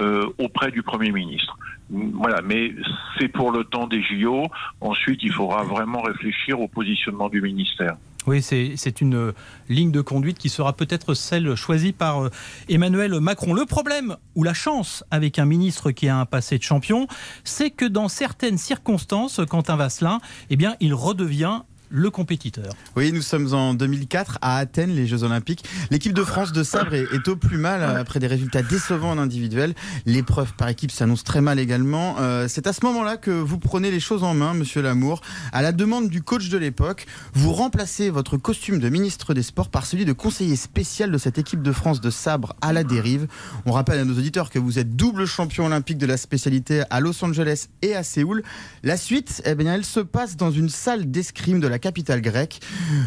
euh, 0.00 0.26
auprès 0.38 0.70
du 0.70 0.82
Premier 0.82 1.12
ministre. 1.12 1.56
Voilà, 1.88 2.42
mais 2.42 2.74
c'est 3.18 3.28
pour 3.28 3.52
le 3.52 3.64
temps 3.64 3.86
des 3.86 4.02
JO. 4.02 4.48
Ensuite, 4.80 5.20
il 5.22 5.32
faudra 5.32 5.62
vraiment 5.62 6.02
réfléchir 6.02 6.60
au 6.60 6.66
positionnement 6.66 7.28
du 7.28 7.40
ministère. 7.40 7.96
Oui, 8.26 8.42
c'est 8.42 9.00
une 9.00 9.32
ligne 9.68 9.92
de 9.92 10.00
conduite 10.00 10.36
qui 10.36 10.48
sera 10.48 10.72
peut-être 10.72 11.14
celle 11.14 11.54
choisie 11.54 11.92
par 11.92 12.24
euh, 12.24 12.30
Emmanuel 12.68 13.20
Macron. 13.20 13.54
Le 13.54 13.64
problème 13.66 14.16
ou 14.34 14.42
la 14.42 14.52
chance 14.52 15.04
avec 15.12 15.38
un 15.38 15.44
ministre 15.44 15.92
qui 15.92 16.08
a 16.08 16.18
un 16.18 16.26
passé 16.26 16.58
de 16.58 16.64
champion, 16.64 17.06
c'est 17.44 17.70
que 17.70 17.84
dans 17.84 18.08
certaines 18.08 18.58
circonstances, 18.58 19.40
Quentin 19.48 19.76
Vasselin, 19.76 20.18
eh 20.50 20.56
bien, 20.56 20.74
il 20.80 20.92
redevient 20.92 21.60
le 21.88 22.10
compétiteur. 22.10 22.72
Oui, 22.96 23.12
nous 23.12 23.22
sommes 23.22 23.54
en 23.54 23.74
2004 23.74 24.38
à 24.42 24.58
Athènes, 24.58 24.94
les 24.94 25.06
Jeux 25.06 25.22
Olympiques. 25.22 25.64
L'équipe 25.90 26.12
de 26.12 26.24
France 26.24 26.52
de 26.52 26.62
sabre 26.62 26.94
est, 26.94 27.28
au 27.28 27.36
plus 27.36 27.58
mal 27.58 27.82
après 27.82 28.18
des 28.18 28.26
résultats 28.26 28.62
décevants 28.62 29.10
en 29.10 29.18
individuel. 29.18 29.74
L'épreuve 30.04 30.52
par 30.54 30.68
équipe 30.68 30.90
s'annonce 30.90 31.24
très 31.24 31.40
mal 31.40 31.58
également. 31.58 32.16
Euh, 32.20 32.46
c'est 32.48 32.66
à 32.66 32.72
ce 32.72 32.84
moment-là 32.84 33.16
que 33.16 33.30
vous 33.30 33.58
prenez 33.58 33.90
les 33.90 34.00
choses 34.00 34.24
en 34.24 34.34
main, 34.34 34.54
monsieur 34.54 34.82
Lamour. 34.82 35.20
À 35.52 35.62
la 35.62 35.72
demande 35.72 36.08
du 36.08 36.22
coach 36.22 36.48
de 36.48 36.58
l'époque, 36.58 37.06
vous 37.34 37.52
remplacez 37.52 38.10
votre 38.10 38.36
costume 38.36 38.78
de 38.78 38.88
ministre 38.88 39.34
des 39.34 39.42
Sports 39.42 39.70
par 39.70 39.86
celui 39.86 40.04
de 40.04 40.12
conseiller 40.12 40.56
spécial 40.56 41.10
de 41.10 41.18
cette 41.18 41.38
équipe 41.38 41.62
de 41.62 41.72
France 41.72 42.00
de 42.00 42.10
sabre 42.10 42.54
à 42.60 42.72
la 42.72 42.84
dérive. 42.84 43.26
On 43.64 43.72
rappelle 43.72 44.00
à 44.00 44.04
nos 44.04 44.16
auditeurs 44.16 44.50
que 44.50 44.58
vous 44.58 44.78
êtes 44.78 44.96
double 44.96 45.26
champion 45.26 45.66
olympique 45.66 45.98
de 45.98 46.06
la 46.06 46.16
spécialité 46.16 46.82
à 46.90 47.00
Los 47.00 47.24
Angeles 47.24 47.66
et 47.82 47.94
à 47.94 48.02
Séoul. 48.02 48.42
La 48.82 48.96
suite, 48.96 49.42
eh 49.44 49.54
bien, 49.54 49.74
elle 49.74 49.84
se 49.84 50.00
passe 50.00 50.36
dans 50.36 50.50
une 50.50 50.68
salle 50.68 51.10
d'escrime 51.10 51.60
de 51.60 51.68
la 51.68 51.75
capitale 51.78 52.20
grecque. 52.20 52.60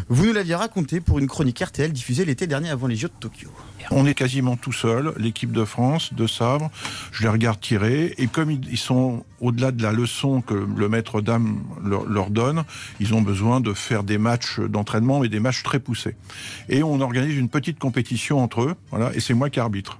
Vous 0.08 0.26
nous 0.26 0.32
l'aviez 0.32 0.54
raconté 0.54 1.00
pour 1.00 1.18
une 1.18 1.26
chronique 1.26 1.58
RTL 1.60 1.92
diffusée 1.92 2.24
l'été 2.24 2.46
dernier 2.46 2.70
avant 2.70 2.86
les 2.86 2.96
Jeux 2.96 3.08
de 3.08 3.14
Tokyo. 3.18 3.50
On 3.90 4.06
est 4.06 4.14
quasiment 4.14 4.56
tout 4.56 4.72
seul, 4.72 5.12
l'équipe 5.16 5.52
de 5.52 5.64
France 5.64 6.14
de 6.14 6.26
sabre. 6.26 6.70
Je 7.12 7.22
les 7.22 7.28
regarde 7.28 7.60
tirer 7.60 8.14
et 8.18 8.26
comme 8.26 8.50
ils 8.50 8.78
sont 8.78 9.24
au-delà 9.40 9.72
de 9.72 9.82
la 9.82 9.92
leçon 9.92 10.42
que 10.42 10.54
le 10.54 10.88
maître 10.88 11.20
dame 11.20 11.60
leur, 11.84 12.30
donne, 12.30 12.64
ils 13.00 13.14
ont 13.14 13.22
besoin 13.22 13.60
de 13.60 13.72
faire 13.72 14.04
des 14.04 14.18
matchs 14.18 14.60
d'entraînement 14.60 15.20
mais 15.20 15.28
des 15.28 15.40
matchs 15.40 15.62
très 15.62 15.80
poussés. 15.80 16.16
Et 16.68 16.82
on 16.82 17.00
organise 17.00 17.36
une 17.36 17.48
petite 17.48 17.78
compétition 17.78 18.42
entre 18.42 18.62
eux, 18.62 18.74
voilà, 18.90 19.10
et 19.14 19.20
c'est 19.20 19.34
moi 19.34 19.50
qui 19.50 19.60
arbitre. 19.60 19.98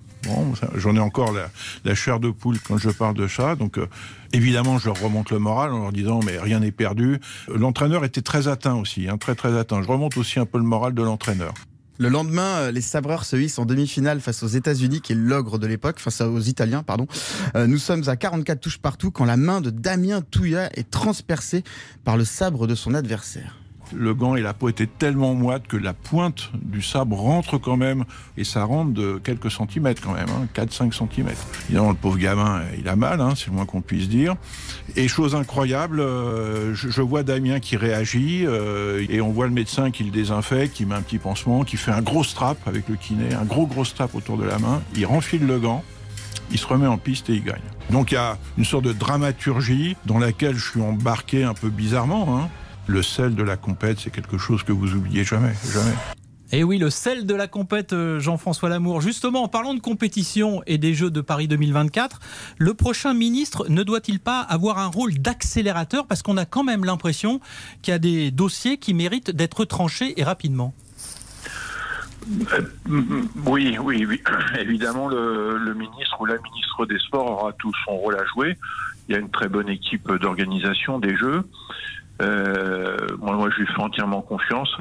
J'en 0.75 0.97
ai 0.97 1.01
encore 1.01 1.33
la, 1.33 1.95
chair 1.95 2.21
de 2.21 2.31
poule 2.31 2.59
quand 2.61 2.79
je 2.79 2.91
parle 2.91 3.15
de 3.15 3.29
ça. 3.29 3.57
Donc, 3.57 3.79
euh, 3.79 3.87
évidemment, 4.33 4.79
je 4.79 4.87
leur 4.87 5.01
remonte 5.01 5.31
le 5.31 5.39
moral 5.39 5.73
en 5.73 5.83
leur 5.83 5.93
disant, 5.93 6.21
mais 6.25 6.39
rien 6.39 6.61
n'est 6.61 6.73
perdu. 6.73 7.19
L'entraîneur 7.49 8.05
était 8.05 8.23
très 8.23 8.49
atteint 8.49 8.75
aussi, 8.75 9.09
hein, 9.09 9.19
très 9.19 9.35
très 9.35 9.57
atteint. 9.59 9.83
Je 9.83 9.89
remonte 9.89 10.17
aussi 10.17 10.39
un 10.39 10.47
peu 10.47 10.59
le 10.59 10.65
moral 10.65 10.95
de 10.95 11.03
l'entraîneur. 11.03 11.55
Le 11.99 12.09
lendemain, 12.09 12.61
euh, 12.61 12.71
les 12.71 12.81
sabreurs 12.81 13.27
se 13.27 13.37
hissent 13.37 13.59
en 13.59 13.67
demi-finale 13.67 14.21
face 14.21 14.43
aux 14.43 14.49
États-Unis, 14.49 15.03
qui 15.03 15.13
est 15.13 15.17
l'ogre 15.17 15.59
de 15.59 15.67
l'époque, 15.67 15.99
face 15.99 16.23
aux 16.23 16.41
Italiens, 16.41 16.83
pardon. 16.83 17.07
Euh, 17.57 17.67
nous 17.67 17.77
sommes 17.77 18.09
à 18.09 18.17
44 18.17 18.59
touches 18.59 18.79
partout 18.79 19.11
quand 19.11 19.27
la 19.27 19.37
main 19.37 19.61
de 19.61 19.69
Damien 19.69 20.23
Touya 20.23 20.71
est 20.79 20.91
transpercée 20.91 21.63
par 22.03 22.17
le 22.17 22.25
sabre 22.25 22.67
de 22.67 22.75
son 22.75 22.95
adversaire 22.95 23.60
le 23.95 24.15
gant 24.15 24.37
et 24.37 24.43
la 24.43 24.55
peau 24.55 24.69
étaient 24.69 24.87
tellement 24.87 25.35
moites 25.35 25.67
que 25.67 25.77
la 25.77 25.93
pointe 25.93 26.51
du 26.55 26.83
sabre 26.83 27.17
rentre 27.17 27.59
quand 27.59 27.77
même, 27.77 28.05
et 28.37 28.45
ça 28.45 28.65
rentre 28.65 28.93
de 28.93 29.21
quelques 29.23 29.51
centimètres 29.51 30.03
quand 30.03 30.13
même, 30.13 30.29
4-5 30.55 30.85
hein, 30.85 30.91
centimètres. 30.93 31.47
Évidemment, 31.67 31.91
le 31.91 31.97
pauvre 31.97 32.19
gamin, 32.19 32.63
il 32.79 32.89
a 32.89 32.97
mal, 32.97 33.21
hein, 33.21 33.35
c'est 33.37 33.47
le 33.49 33.53
moins 33.53 33.67
qu'on 33.67 33.81
puisse 33.81 34.09
dire. 34.09 34.37
Et 34.97 35.09
chose 35.09 35.35
incroyable, 35.35 36.01
euh, 36.01 36.75
je, 36.75 37.03
vois 37.03 37.23
Damien 37.23 37.61
qui 37.61 37.77
réagit, 37.77 38.45
euh, 38.47 39.05
et 39.09 39.21
on 39.21 39.31
voit 39.31 39.47
le 39.47 39.53
médecin 39.53 39.91
qui 39.91 40.05
le 40.05 40.11
désinfecte, 40.11 40.75
qui 40.75 40.87
met 40.87 40.95
un 40.95 41.03
petit 41.03 41.19
pansement, 41.19 41.65
qui 41.65 41.77
fait 41.77 41.93
un 41.93 42.03
gros 42.03 42.25
strap 42.25 42.57
avec 42.67 42.89
le 42.89 42.97
kiné, 42.97 43.35
un 43.35 43.45
gros 43.45 43.67
gros 43.67 43.85
strap 43.85 44.15
autour 44.15 44.37
de 44.39 44.45
la 44.45 44.59
main, 44.59 44.83
il 44.95 45.07
renfile 45.07 45.47
le 45.47 45.59
gant, 45.59 45.85
il 46.51 46.59
se 46.59 46.67
remet 46.67 46.87
en 46.87 46.99
piste 46.99 47.31
et 47.31 47.35
il 47.35 47.45
gagne. 47.45 47.61
Donc 47.91 48.13
il 48.13 48.15
y 48.15 48.19
a 48.19 48.39
une 48.59 48.65
sorte 48.65 48.85
de 48.85 48.93
dramaturgie 48.93 49.97
dans 50.07 50.19
laquelle 50.19 50.55
je 50.55 50.71
suis 50.71 50.81
embarqué 50.81 51.45
un 51.45 51.55
peu 51.55 51.69
bizarrement, 51.69 52.39
hein, 52.39 52.49
le 52.91 53.03
sel 53.03 53.35
de 53.35 53.43
la 53.43 53.57
compète, 53.57 54.01
c'est 54.01 54.11
quelque 54.11 54.37
chose 54.37 54.63
que 54.65 54.73
vous 54.73 54.95
oubliez 54.95 55.25
jamais, 55.25 55.55
jamais. 55.73 55.95
Et 56.53 56.65
oui, 56.65 56.79
le 56.79 56.91
sel 56.91 57.27
de 57.27 57.35
la 57.35 57.47
compète, 57.47 57.93
euh, 57.93 58.19
Jean-François 58.19 58.69
Lamour. 58.69 59.01
Justement, 59.01 59.45
en 59.45 59.49
parlant 59.49 59.73
de 59.73 59.79
compétition 59.79 60.63
et 60.67 60.79
des 60.79 60.95
Jeux 60.95 61.11
de 61.11 61.21
Paris 61.21 61.47
2024, 61.47 62.19
le 62.59 62.75
prochain 62.75 63.15
ministre 63.15 63.67
ne 63.69 63.85
doit-il 63.85 64.19
pas 64.19 64.41
avoir 64.41 64.79
un 64.79 64.89
rôle 64.89 65.15
d'accélérateur? 65.15 66.09
Parce 66.09 66.23
qu'on 66.23 66.37
a 66.37 66.45
quand 66.45 66.65
même 66.65 66.85
l'impression 66.85 67.41
qu'il 67.83 67.93
y 67.93 67.95
a 67.95 68.01
des 68.01 68.33
dossiers 68.33 68.79
qui 68.79 68.95
méritent 68.95 69.31
d'être 69.31 69.65
tranchés 69.65 70.21
et 70.21 70.25
rapidement. 70.25 70.75
Euh, 72.53 72.63
oui, 73.47 73.79
oui, 73.81 74.05
oui. 74.05 74.21
Évidemment, 74.59 75.09
le, 75.09 75.57
le, 75.57 75.75
ministre 75.75 76.21
ou 76.21 76.27
la 76.27 76.37
ministre 76.39 76.85
des 76.87 76.99
Sports 76.99 77.31
aura 77.31 77.53
tout 77.53 77.73
son 77.85 77.97
rôle 77.97 78.17
à 78.17 78.25
jouer. 78.35 78.59
Il 79.09 79.13
y 79.13 79.15
a 79.17 79.21
une 79.21 79.31
très 79.31 79.49
bonne 79.49 79.69
équipe 79.69 80.11
d'organisation 80.15 80.99
des 80.99 81.17
Jeux. 81.17 81.45
Euh, 82.21 82.97
moi, 83.19 83.35
moi, 83.37 83.49
je 83.51 83.61
lui 83.61 83.67
fais 83.67 83.81
entièrement 83.81 84.23
confiance. 84.23 84.77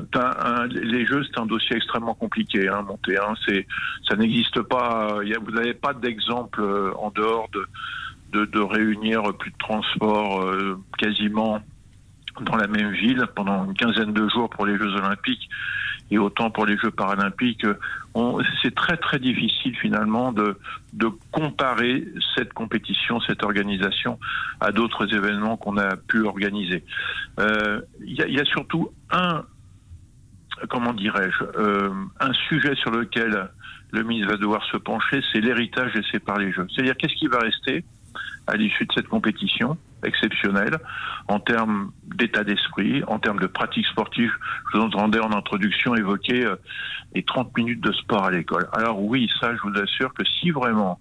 les 0.71 1.05
jeux, 1.05 1.23
c'est 1.23 1.39
un 1.39 1.45
dossier 1.45 1.75
extrêmement 1.75 2.13
compliqué. 2.13 2.67
Hein, 2.67 2.81
monter, 2.81 3.17
hein, 3.17 3.33
c'est, 3.47 3.65
ça 4.07 4.15
n'existe 4.15 4.61
pas. 4.61 5.19
Y 5.23 5.33
a, 5.33 5.39
vous 5.39 5.51
n'avez 5.51 5.73
pas 5.73 5.93
d'exemple 5.93 6.61
euh, 6.61 6.91
en 6.97 7.11
dehors 7.11 7.47
de, 7.53 7.67
de, 8.33 8.45
de, 8.45 8.59
réunir 8.59 9.23
plus 9.37 9.51
de 9.51 9.57
transport 9.57 10.41
euh, 10.41 10.77
quasiment 10.97 11.59
dans 12.41 12.55
la 12.55 12.67
même 12.67 12.91
ville 12.91 13.25
pendant 13.35 13.65
une 13.65 13.73
quinzaine 13.73 14.13
de 14.13 14.27
jours 14.29 14.49
pour 14.49 14.65
les 14.65 14.77
Jeux 14.77 14.93
Olympiques 14.95 15.49
et 16.11 16.17
autant 16.17 16.49
pour 16.49 16.65
les 16.65 16.77
Jeux 16.77 16.91
paralympiques, 16.91 17.65
c'est 18.61 18.73
très 18.73 18.97
très 18.97 19.19
difficile 19.19 19.75
finalement 19.77 20.31
de, 20.31 20.57
de 20.93 21.07
comparer 21.31 22.05
cette 22.35 22.53
compétition, 22.53 23.19
cette 23.21 23.43
organisation 23.43 24.19
à 24.59 24.71
d'autres 24.71 25.13
événements 25.13 25.57
qu'on 25.57 25.77
a 25.77 25.95
pu 25.95 26.23
organiser. 26.23 26.83
Euh, 27.39 27.81
il 28.01 28.13
y, 28.13 28.39
a, 28.39 28.45
surtout 28.45 28.89
un, 29.11 29.43
comment 30.69 30.93
dirais-je, 30.93 31.43
euh, 31.59 31.91
un 32.19 32.33
sujet 32.33 32.75
sur 32.75 32.91
lequel 32.91 33.49
le 33.91 34.03
ministre 34.03 34.31
va 34.31 34.37
devoir 34.37 34.63
se 34.65 34.77
pencher, 34.77 35.21
c'est 35.31 35.41
l'héritage 35.41 35.93
laissé 35.93 36.19
par 36.19 36.37
les 36.37 36.51
Jeux. 36.51 36.67
C'est-à-dire 36.73 36.97
qu'est-ce 36.97 37.15
qui 37.15 37.27
va 37.27 37.39
rester? 37.39 37.83
À 38.47 38.55
l'issue 38.55 38.85
de 38.85 38.93
cette 38.93 39.07
compétition 39.07 39.77
exceptionnelle 40.03 40.77
en 41.27 41.39
termes 41.39 41.91
d'état 42.03 42.43
d'esprit, 42.43 43.03
en 43.07 43.19
termes 43.19 43.39
de 43.39 43.47
pratique 43.47 43.85
sportive. 43.87 44.31
Je 44.71 44.77
vous 44.77 44.83
entendais 44.85 45.19
en 45.19 45.31
introduction 45.31 45.95
évoquer 45.95 46.45
euh, 46.45 46.55
les 47.13 47.23
30 47.23 47.55
minutes 47.57 47.81
de 47.81 47.91
sport 47.91 48.25
à 48.25 48.31
l'école. 48.31 48.67
Alors 48.73 49.01
oui, 49.01 49.29
ça, 49.39 49.55
je 49.55 49.61
vous 49.61 49.77
assure 49.77 50.13
que 50.13 50.23
si 50.25 50.51
vraiment 50.51 50.99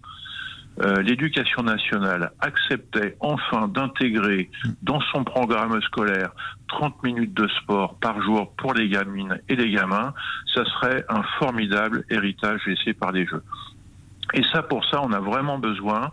euh, 0.81 1.03
l'éducation 1.03 1.63
nationale 1.63 2.31
acceptait 2.41 3.17
enfin 3.19 3.67
d'intégrer 3.67 4.49
dans 4.83 5.01
son 5.13 5.25
programme 5.25 5.81
scolaire 5.83 6.31
30 6.69 7.03
minutes 7.03 7.35
de 7.35 7.49
sport 7.49 7.97
par 7.99 8.23
jour 8.23 8.53
pour 8.57 8.75
les 8.75 8.89
gamines 8.89 9.41
et 9.49 9.57
les 9.57 9.71
gamins, 9.71 10.15
ça 10.55 10.65
serait 10.65 11.05
un 11.09 11.23
formidable 11.41 12.05
héritage 12.11 12.61
laissé 12.67 12.93
par 12.93 13.11
les 13.11 13.27
jeux. 13.27 13.43
Et 14.35 14.43
ça, 14.53 14.63
pour 14.63 14.85
ça, 14.85 15.01
on 15.03 15.13
a 15.13 15.21
vraiment 15.21 15.59
besoin 15.59 16.13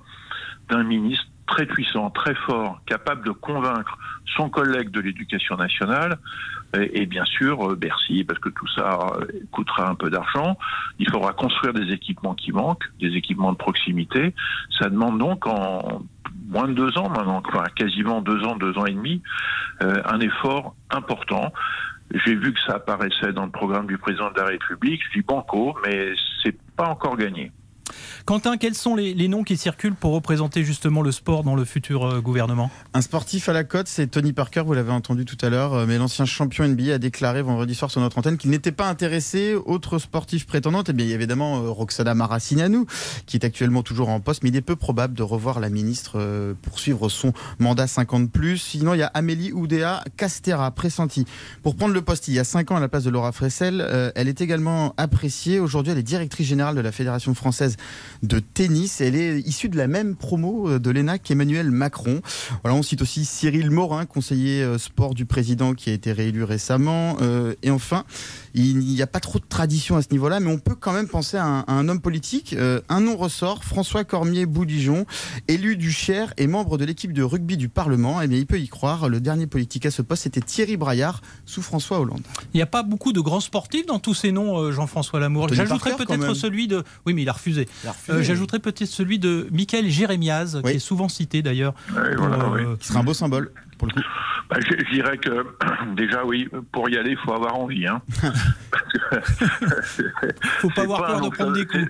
d'un 0.69 0.83
ministre 0.83 1.25
très 1.47 1.65
puissant, 1.65 2.09
très 2.09 2.35
fort, 2.35 2.81
capable 2.85 3.25
de 3.25 3.31
convaincre 3.31 3.97
son 4.35 4.49
collègue 4.49 4.89
de 4.89 4.99
l'éducation 4.99 5.55
nationale 5.57 6.17
et, 6.73 7.05
bien 7.05 7.25
sûr 7.25 7.71
euh, 7.71 7.75
Bercy, 7.75 8.23
parce 8.23 8.39
que 8.39 8.49
tout 8.49 8.67
ça 8.67 8.99
euh, 9.17 9.25
coûtera 9.51 9.89
un 9.89 9.95
peu 9.95 10.09
d'argent. 10.09 10.57
Il 10.99 11.09
faudra 11.09 11.33
construire 11.33 11.73
des 11.73 11.93
équipements 11.93 12.33
qui 12.33 12.51
manquent, 12.51 12.85
des 12.99 13.15
équipements 13.15 13.51
de 13.51 13.57
proximité. 13.57 14.33
Ça 14.77 14.89
demande 14.89 15.19
donc 15.19 15.47
en 15.47 16.01
moins 16.47 16.67
de 16.67 16.73
deux 16.73 16.97
ans 16.97 17.09
maintenant, 17.09 17.41
enfin 17.45 17.65
quasiment 17.75 18.21
deux 18.21 18.43
ans, 18.43 18.55
deux 18.55 18.77
ans 18.77 18.85
et 18.85 18.93
demi, 18.93 19.21
euh, 19.81 20.01
un 20.05 20.19
effort 20.19 20.75
important. 20.89 21.53
J'ai 22.25 22.35
vu 22.35 22.53
que 22.53 22.59
ça 22.67 22.75
apparaissait 22.75 23.33
dans 23.33 23.45
le 23.45 23.51
programme 23.51 23.87
du 23.87 23.97
président 23.97 24.31
de 24.31 24.39
la 24.39 24.45
République. 24.45 25.01
Je 25.07 25.19
dis 25.19 25.25
banco, 25.25 25.75
mais 25.85 26.13
c'est 26.43 26.55
pas 26.75 26.87
encore 26.87 27.17
gagné. 27.17 27.51
Quentin, 28.25 28.57
quels 28.57 28.75
sont 28.75 28.95
les, 28.95 29.27
noms 29.27 29.43
qui 29.43 29.57
circulent 29.57 29.95
pour 29.95 30.13
représenter 30.13 30.63
justement 30.63 31.01
le 31.01 31.11
sport 31.11 31.43
dans 31.43 31.55
le 31.55 31.63
futur 31.65 32.05
euh, 32.05 32.21
gouvernement? 32.21 32.71
Un 32.93 33.01
sportif 33.01 33.49
à 33.49 33.53
la 33.53 33.63
cote, 33.63 33.87
c'est 33.87 34.07
Tony 34.07 34.33
Parker, 34.33 34.63
vous 34.65 34.73
l'avez 34.73 34.91
entendu 34.91 35.25
tout 35.25 35.37
à 35.45 35.49
l'heure, 35.49 35.73
euh, 35.73 35.85
mais 35.87 35.97
l'ancien 35.97 36.25
champion 36.25 36.67
NBA 36.67 36.95
a 36.95 36.97
déclaré 36.97 37.41
vendredi 37.43 37.75
soir 37.75 37.91
sur 37.91 38.01
notre 38.01 38.17
antenne 38.17 38.37
qu'il 38.37 38.49
n'était 38.49 38.71
pas 38.71 38.87
intéressé. 38.87 39.53
Autre 39.53 39.99
sportif 39.99 40.47
prétendante, 40.47 40.89
eh 40.89 40.93
bien, 40.93 41.05
il 41.05 41.09
y 41.09 41.11
a 41.11 41.15
évidemment 41.15 41.57
euh, 41.57 41.69
Roxana 41.69 42.15
Maracineanu, 42.15 42.85
qui 43.27 43.37
est 43.37 43.45
actuellement 43.45 43.83
toujours 43.83 44.09
en 44.09 44.19
poste, 44.19 44.43
mais 44.43 44.49
il 44.49 44.55
est 44.55 44.61
peu 44.61 44.75
probable 44.75 45.13
de 45.13 45.23
revoir 45.23 45.59
la 45.59 45.69
ministre 45.69 46.55
poursuivre 46.61 47.09
son 47.09 47.33
mandat 47.59 47.87
50 47.87 48.31
plus. 48.31 48.57
Sinon, 48.57 48.95
il 48.95 48.99
y 48.99 49.03
a 49.03 49.11
Amélie 49.13 49.51
Oudéa 49.51 50.03
Castera, 50.17 50.71
pressentie 50.71 51.25
pour 51.61 51.75
prendre 51.75 51.93
le 51.93 52.01
poste 52.01 52.27
il 52.27 52.33
y 52.33 52.39
a 52.39 52.43
5 52.43 52.71
ans 52.71 52.77
à 52.77 52.79
la 52.79 52.87
place 52.87 53.03
de 53.03 53.09
Laura 53.09 53.31
Fressel. 53.31 54.11
Elle 54.15 54.27
est 54.27 54.41
également 54.41 54.93
appréciée. 54.97 55.59
Aujourd'hui, 55.59 55.91
elle 55.91 55.99
est 55.99 56.03
directrice 56.03 56.47
générale 56.47 56.75
de 56.75 56.81
la 56.81 56.91
Fédération 56.91 57.33
française 57.33 57.74
de 58.23 58.39
tennis. 58.39 59.01
Elle 59.01 59.15
est 59.15 59.39
issue 59.41 59.69
de 59.69 59.77
la 59.77 59.87
même 59.87 60.15
promo 60.15 60.69
euh, 60.69 60.79
de 60.79 60.91
l'ENA 60.91 61.17
qu'Emmanuel 61.17 61.71
Macron. 61.71 62.21
Voilà, 62.63 62.77
on 62.77 62.83
cite 62.83 63.01
aussi 63.01 63.25
Cyril 63.25 63.71
Morin, 63.71 64.05
conseiller 64.05 64.63
euh, 64.63 64.77
sport 64.77 65.13
du 65.13 65.25
président 65.25 65.73
qui 65.73 65.89
a 65.89 65.93
été 65.93 66.11
réélu 66.11 66.43
récemment. 66.43 67.17
Euh, 67.21 67.53
et 67.63 67.71
enfin, 67.71 68.05
il 68.53 68.79
n'y 68.79 69.01
a 69.01 69.07
pas 69.07 69.19
trop 69.19 69.39
de 69.39 69.45
tradition 69.47 69.97
à 69.97 70.01
ce 70.01 70.07
niveau-là, 70.11 70.39
mais 70.39 70.51
on 70.51 70.57
peut 70.57 70.75
quand 70.75 70.93
même 70.93 71.07
penser 71.07 71.37
à 71.37 71.45
un, 71.45 71.59
à 71.61 71.73
un 71.73 71.87
homme 71.89 72.01
politique. 72.01 72.53
Euh, 72.53 72.81
un 72.89 73.01
nom 73.01 73.17
ressort, 73.17 73.63
François 73.63 74.03
Cormier-Boudijon, 74.03 75.05
élu 75.47 75.77
du 75.77 75.91
Cher 75.91 76.33
et 76.37 76.47
membre 76.47 76.77
de 76.77 76.85
l'équipe 76.85 77.13
de 77.13 77.23
rugby 77.23 77.57
du 77.57 77.69
Parlement. 77.69 78.21
Eh 78.21 78.27
bien, 78.27 78.37
il 78.37 78.45
peut 78.45 78.59
y 78.59 78.67
croire. 78.67 79.09
Le 79.09 79.19
dernier 79.19 79.47
politique 79.47 79.85
à 79.85 79.91
ce 79.91 80.01
poste, 80.01 80.23
c'était 80.23 80.41
Thierry 80.41 80.77
Braillard 80.77 81.21
sous 81.45 81.61
François 81.61 81.99
Hollande. 81.99 82.23
Il 82.53 82.57
n'y 82.57 82.63
a 82.63 82.67
pas 82.67 82.83
beaucoup 82.83 83.13
de 83.13 83.21
grands 83.21 83.39
sportifs 83.39 83.85
dans 83.85 83.99
tous 83.99 84.13
ces 84.13 84.31
noms, 84.31 84.71
Jean-François 84.71 85.19
Lamour. 85.19 85.49
J'ajouterais 85.49 85.95
peut-être 85.95 86.33
celui 86.33 86.67
de. 86.67 86.83
Oui, 87.05 87.13
mais 87.13 87.23
il 87.23 87.29
a 87.29 87.33
refusé. 87.33 87.64
Il. 87.83 88.13
Euh, 88.13 88.23
J'ajouterais 88.23 88.59
peut-être 88.59 88.85
celui 88.85 89.19
de 89.19 89.47
Michael 89.51 89.89
Jérémiaz, 89.89 90.61
qui 90.63 90.71
est 90.71 90.79
souvent 90.79 91.09
cité 91.09 91.41
d'ailleurs. 91.41 91.73
Voilà, 91.89 92.49
oui. 92.49 92.61
euh, 92.61 92.75
Qui 92.77 92.87
sera 92.87 92.99
un 92.99 93.03
beau 93.03 93.13
symbole 93.13 93.51
pour 93.77 93.87
le 93.87 93.93
coup. 93.93 94.01
Bah, 94.49 94.57
je, 94.59 94.93
dirais 94.93 95.17
que 95.17 95.45
déjà 95.95 96.23
oui, 96.25 96.47
pour 96.71 96.89
y 96.89 96.97
aller, 96.97 97.11
il 97.11 97.17
faut 97.17 97.33
avoir 97.33 97.55
envie. 97.55 97.87
Hein. 97.87 98.01
faut 100.59 100.69
pas 100.69 100.83
avoir 100.83 101.05
peur 101.05 101.17
un 101.17 101.21
de 101.21 101.29
prendre 101.29 101.53
des 101.53 101.65
coups. 101.65 101.83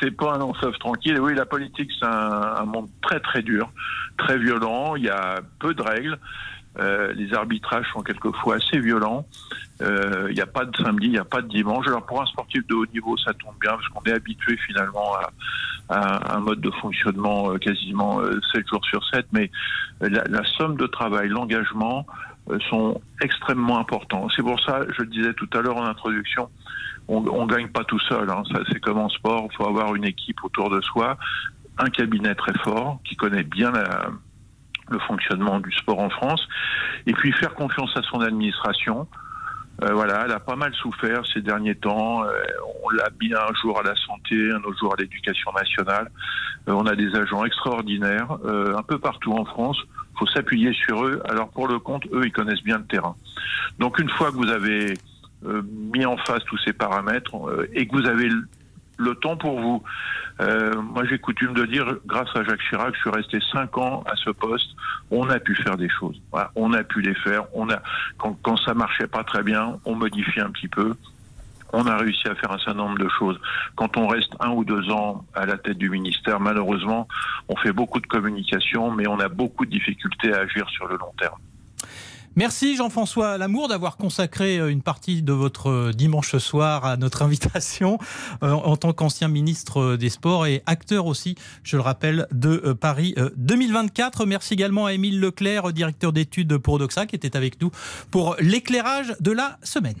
c'est- 0.00 0.10
pas 0.10 0.34
un 0.34 0.52
fleuve 0.54 0.76
tranquille. 0.78 1.18
Oui, 1.20 1.34
la 1.34 1.46
politique, 1.46 1.90
c'est 1.98 2.06
un, 2.06 2.56
un 2.60 2.64
monde 2.64 2.88
très 3.02 3.20
très 3.20 3.42
dur, 3.42 3.70
très 4.18 4.38
violent. 4.38 4.96
Il 4.96 5.04
y 5.04 5.08
a 5.10 5.40
peu 5.58 5.74
de 5.74 5.82
règles. 5.82 6.18
Euh, 6.78 7.12
les 7.14 7.34
arbitrages 7.34 7.86
sont 7.92 8.02
quelquefois 8.02 8.56
assez 8.56 8.78
violents. 8.78 9.26
Euh, 9.82 10.26
Il 10.28 10.34
n'y 10.34 10.40
a 10.40 10.46
pas 10.46 10.64
de 10.64 10.76
samedi, 10.76 11.06
il 11.06 11.12
n'y 11.12 11.18
a 11.18 11.24
pas 11.24 11.42
de 11.42 11.48
dimanche. 11.48 11.86
Alors 11.88 12.06
pour 12.06 12.22
un 12.22 12.26
sportif 12.26 12.66
de 12.68 12.74
haut 12.74 12.86
niveau, 12.86 13.16
ça 13.16 13.32
tombe 13.34 13.54
bien 13.60 13.72
parce 13.72 13.88
qu'on 13.88 14.02
est 14.04 14.12
habitué 14.12 14.56
finalement 14.56 15.14
à, 15.88 16.36
un 16.36 16.40
mode 16.40 16.60
de 16.60 16.70
fonctionnement 16.70 17.50
euh, 17.50 17.58
quasiment 17.58 18.20
euh, 18.20 18.40
7 18.52 18.68
jours 18.68 18.84
sur 18.84 19.04
7. 19.08 19.26
Mais 19.32 19.50
euh, 20.02 20.08
la, 20.08 20.44
somme 20.56 20.76
de 20.76 20.86
travail, 20.86 21.28
l'engagement 21.28 22.06
euh, 22.50 22.58
sont 22.68 23.00
extrêmement 23.20 23.78
importants. 23.78 24.28
C'est 24.36 24.42
pour 24.42 24.60
ça, 24.60 24.82
je 24.96 25.02
le 25.02 25.08
disais 25.08 25.34
tout 25.34 25.48
à 25.52 25.60
l'heure 25.62 25.76
en 25.76 25.84
introduction, 25.86 26.48
on 27.08 27.20
ne 27.44 27.52
gagne 27.52 27.66
pas 27.68 27.82
tout 27.82 27.98
seul. 27.98 28.30
hein. 28.30 28.44
C'est 28.70 28.78
comme 28.78 28.98
en 28.98 29.08
sport, 29.08 29.48
il 29.50 29.56
faut 29.56 29.66
avoir 29.66 29.96
une 29.96 30.04
équipe 30.04 30.44
autour 30.44 30.70
de 30.70 30.80
soi, 30.80 31.18
un 31.78 31.90
cabinet 31.90 32.36
très 32.36 32.56
fort 32.62 33.00
qui 33.04 33.16
connaît 33.16 33.42
bien 33.42 33.72
la- 33.72 34.10
le 34.90 34.98
fonctionnement 34.98 35.60
du 35.60 35.72
sport 35.72 36.00
en 36.00 36.10
France, 36.10 36.46
et 37.06 37.12
puis 37.12 37.32
faire 37.32 37.54
confiance 37.54 37.96
à 37.96 38.02
son 38.02 38.20
administration. 38.20 39.06
Euh, 39.82 39.94
voilà, 39.94 40.24
elle 40.26 40.32
a 40.32 40.40
pas 40.40 40.56
mal 40.56 40.74
souffert 40.74 41.22
ces 41.32 41.40
derniers 41.40 41.74
temps. 41.74 42.22
Euh, 42.24 42.32
on 42.84 42.90
l'a 42.90 43.08
mis 43.20 43.32
un 43.32 43.54
jour 43.62 43.78
à 43.78 43.82
la 43.82 43.94
santé, 43.96 44.50
un 44.52 44.58
autre 44.58 44.78
jour 44.78 44.92
à 44.92 45.00
l'éducation 45.00 45.50
nationale. 45.52 46.10
Euh, 46.68 46.72
on 46.72 46.86
a 46.86 46.94
des 46.94 47.14
agents 47.16 47.44
extraordinaires 47.46 48.36
un 48.44 48.82
peu 48.82 48.98
partout 48.98 49.32
en 49.32 49.44
France. 49.44 49.78
Il 50.14 50.18
faut 50.18 50.26
s'appuyer 50.26 50.74
sur 50.74 51.06
eux. 51.06 51.22
Alors 51.26 51.48
pour 51.48 51.66
le 51.66 51.78
compte, 51.78 52.04
eux, 52.12 52.26
ils 52.26 52.32
connaissent 52.32 52.62
bien 52.62 52.78
le 52.78 52.84
terrain. 52.84 53.16
Donc 53.78 53.98
une 53.98 54.10
fois 54.10 54.30
que 54.30 54.36
vous 54.36 54.50
avez 54.50 54.94
mis 55.42 56.04
en 56.04 56.18
face 56.18 56.44
tous 56.44 56.58
ces 56.58 56.74
paramètres 56.74 57.34
et 57.72 57.86
que 57.86 57.96
vous 57.96 58.06
avez 58.06 58.28
le, 59.00 59.14
temps 59.14 59.36
pour 59.36 59.60
vous. 59.60 59.82
Euh, 60.40 60.80
moi, 60.80 61.04
j'ai 61.04 61.18
coutume 61.18 61.54
de 61.54 61.64
dire, 61.64 61.86
grâce 62.06 62.28
à 62.34 62.44
Jacques 62.44 62.62
Chirac, 62.68 62.94
je 62.94 63.00
suis 63.00 63.10
resté 63.10 63.38
cinq 63.52 63.76
ans 63.78 64.02
à 64.06 64.16
ce 64.16 64.30
poste. 64.30 64.70
On 65.10 65.28
a 65.28 65.38
pu 65.38 65.54
faire 65.54 65.76
des 65.76 65.88
choses. 65.88 66.20
On 66.54 66.72
a 66.72 66.82
pu 66.82 67.00
les 67.00 67.14
faire. 67.14 67.44
On 67.54 67.68
a, 67.70 67.80
quand, 68.18 68.38
quand 68.42 68.56
ça 68.58 68.74
marchait 68.74 69.06
pas 69.06 69.24
très 69.24 69.42
bien, 69.42 69.78
on 69.84 69.94
modifie 69.94 70.40
un 70.40 70.50
petit 70.50 70.68
peu. 70.68 70.94
On 71.72 71.86
a 71.86 71.96
réussi 71.96 72.26
à 72.28 72.34
faire 72.34 72.50
un 72.50 72.58
certain 72.58 72.74
nombre 72.74 72.98
de 72.98 73.08
choses. 73.18 73.40
Quand 73.76 73.96
on 73.96 74.08
reste 74.08 74.32
un 74.40 74.50
ou 74.50 74.64
deux 74.64 74.90
ans 74.90 75.24
à 75.34 75.46
la 75.46 75.56
tête 75.56 75.78
du 75.78 75.88
ministère, 75.88 76.40
malheureusement, 76.40 77.06
on 77.48 77.56
fait 77.56 77.72
beaucoup 77.72 78.00
de 78.00 78.06
communication, 78.06 78.90
mais 78.90 79.06
on 79.06 79.20
a 79.20 79.28
beaucoup 79.28 79.64
de 79.66 79.70
difficultés 79.70 80.32
à 80.32 80.40
agir 80.40 80.68
sur 80.70 80.88
le 80.88 80.96
long 80.96 81.12
terme. 81.18 81.38
Merci 82.36 82.76
Jean-François 82.76 83.38
Lamour 83.38 83.68
d'avoir 83.68 83.96
consacré 83.96 84.58
euh, 84.58 84.70
une 84.70 84.82
partie 84.82 85.22
de 85.22 85.32
votre 85.32 85.68
euh, 85.68 85.92
dimanche 85.92 86.36
soir 86.38 86.84
à 86.84 86.96
notre 86.96 87.22
invitation 87.30 87.98
euh, 88.42 88.52
en 88.52 88.76
tant 88.76 88.92
qu'ancien 88.92 89.28
ministre 89.28 89.96
des 89.96 90.10
Sports 90.10 90.46
et 90.46 90.62
acteur 90.66 91.06
aussi, 91.06 91.34
je 91.64 91.76
le 91.76 91.82
rappelle, 91.82 92.28
de 92.30 92.72
Paris 92.72 93.14
euh, 93.18 93.30
2024. 93.36 94.26
Merci 94.26 94.54
également 94.54 94.86
à 94.86 94.92
Émile 94.92 95.20
Leclerc, 95.20 95.72
directeur 95.72 96.12
d'études 96.12 96.56
pour 96.58 96.74
Odoxa, 96.74 97.06
qui 97.06 97.16
était 97.16 97.36
avec 97.36 97.60
nous 97.60 97.70
pour 98.10 98.36
l'éclairage 98.38 99.14
de 99.20 99.32
la 99.32 99.58
semaine. 99.62 99.96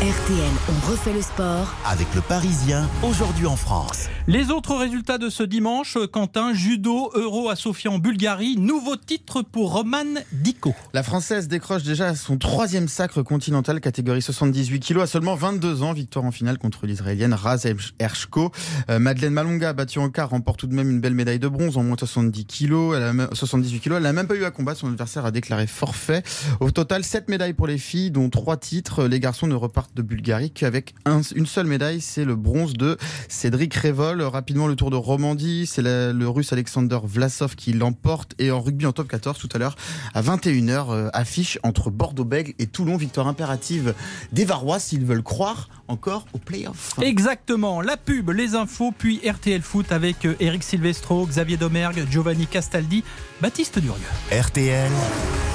RTL, 0.00 0.52
on 0.68 0.90
refait 0.92 1.12
le 1.12 1.20
sport. 1.20 1.74
Avec 1.84 2.06
le 2.14 2.20
Parisien, 2.20 2.88
aujourd'hui 3.02 3.46
en 3.46 3.56
France. 3.56 4.06
Les 4.28 4.50
autres 4.52 4.76
résultats 4.76 5.18
de 5.18 5.28
ce 5.28 5.42
dimanche, 5.42 5.98
Quentin, 6.12 6.52
judo, 6.54 7.10
euro 7.14 7.48
à 7.48 7.56
Sofia 7.56 7.90
en 7.90 7.98
Bulgarie, 7.98 8.56
nouveau 8.56 8.94
titre 8.94 9.42
pour 9.42 9.72
Roman 9.72 10.04
Diko. 10.30 10.72
La 10.94 11.02
Française 11.02 11.48
décroche 11.48 11.82
déjà 11.82 12.14
son 12.14 12.38
troisième 12.38 12.86
sacre 12.86 13.22
continental, 13.22 13.80
catégorie 13.80 14.22
78 14.22 14.78
kg, 14.78 15.00
à 15.00 15.06
seulement 15.08 15.34
22 15.34 15.82
ans. 15.82 15.92
Victoire 15.94 16.24
en 16.24 16.30
finale 16.30 16.58
contre 16.58 16.86
l'Israélienne 16.86 17.34
Raz 17.34 17.66
Ershko. 17.98 18.52
Euh, 18.90 19.00
Madeleine 19.00 19.32
Malonga, 19.32 19.72
battue 19.72 19.98
en 19.98 20.10
quart, 20.10 20.30
remporte 20.30 20.60
tout 20.60 20.68
de 20.68 20.74
même 20.74 20.90
une 20.90 21.00
belle 21.00 21.14
médaille 21.14 21.40
de 21.40 21.48
bronze 21.48 21.76
en 21.76 21.82
moins 21.82 21.94
de 21.96 22.00
70 22.00 22.46
kg. 22.46 22.94
Elle 22.94 23.02
a 23.02 23.12
même- 23.12 23.30
78 23.32 23.80
kg. 23.80 23.94
Elle 23.96 24.02
n'a 24.04 24.12
même 24.12 24.28
pas 24.28 24.36
eu 24.36 24.44
à 24.44 24.52
combattre. 24.52 24.78
Son 24.78 24.88
adversaire 24.88 25.24
a 25.26 25.32
déclaré 25.32 25.66
forfait. 25.66 26.22
Au 26.60 26.70
total, 26.70 27.02
7 27.02 27.28
médailles 27.28 27.54
pour 27.54 27.66
les 27.66 27.78
filles, 27.78 28.12
dont 28.12 28.30
3 28.30 28.58
titres. 28.58 29.04
Les 29.04 29.18
garçons 29.18 29.48
ne 29.48 29.54
repartent 29.56 29.87
de 29.94 30.02
Bulgarie 30.02 30.50
qu'avec 30.50 30.94
un- 31.04 31.20
une 31.34 31.46
seule 31.46 31.66
médaille. 31.66 32.00
C'est 32.00 32.24
le 32.24 32.36
bronze 32.36 32.74
de 32.74 32.96
Cédric 33.28 33.74
Révol. 33.74 34.22
Rapidement, 34.22 34.66
le 34.66 34.76
tour 34.76 34.90
de 34.90 34.96
Romandie. 34.96 35.66
C'est 35.66 35.82
le 35.82 36.28
russe 36.28 36.52
Alexander 36.52 36.98
Vlasov 37.04 37.54
qui 37.56 37.72
l'emporte. 37.72 38.34
Et 38.38 38.50
en 38.50 38.60
rugby 38.60 38.86
en 38.86 38.92
top 38.92 39.08
14 39.08 39.38
tout 39.38 39.48
à 39.54 39.58
l'heure, 39.58 39.76
à 40.14 40.22
21h, 40.22 40.90
euh, 40.90 41.08
affiche 41.12 41.58
entre 41.62 41.90
Bordeaux-Bègles 41.90 42.52
et 42.58 42.66
Toulon. 42.66 42.96
Victoire 42.96 43.26
impérative 43.28 43.94
des 44.32 44.44
Varois 44.44 44.78
s'ils 44.78 45.04
veulent 45.04 45.22
croire 45.22 45.68
encore 45.88 46.26
aux 46.32 46.38
playoffs. 46.38 46.92
Exactement, 47.00 47.80
la 47.80 47.96
pub, 47.96 48.30
les 48.30 48.54
infos, 48.54 48.92
puis 48.96 49.20
RTL 49.26 49.62
Foot 49.62 49.90
avec 49.92 50.24
euh, 50.26 50.34
Eric 50.40 50.62
Silvestro, 50.62 51.26
Xavier 51.26 51.56
Domergue, 51.56 52.06
Giovanni 52.10 52.46
Castaldi, 52.46 53.02
Baptiste 53.40 53.78
Durieux. 53.78 54.00
RTL. 54.32 54.90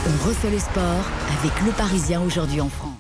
On 0.06 0.28
refait 0.28 0.50
le 0.52 0.60
sport 0.60 1.06
avec 1.40 1.52
le 1.66 1.72
Parisien 1.72 2.22
aujourd'hui 2.22 2.62
en 2.62 2.70
France. 2.70 2.93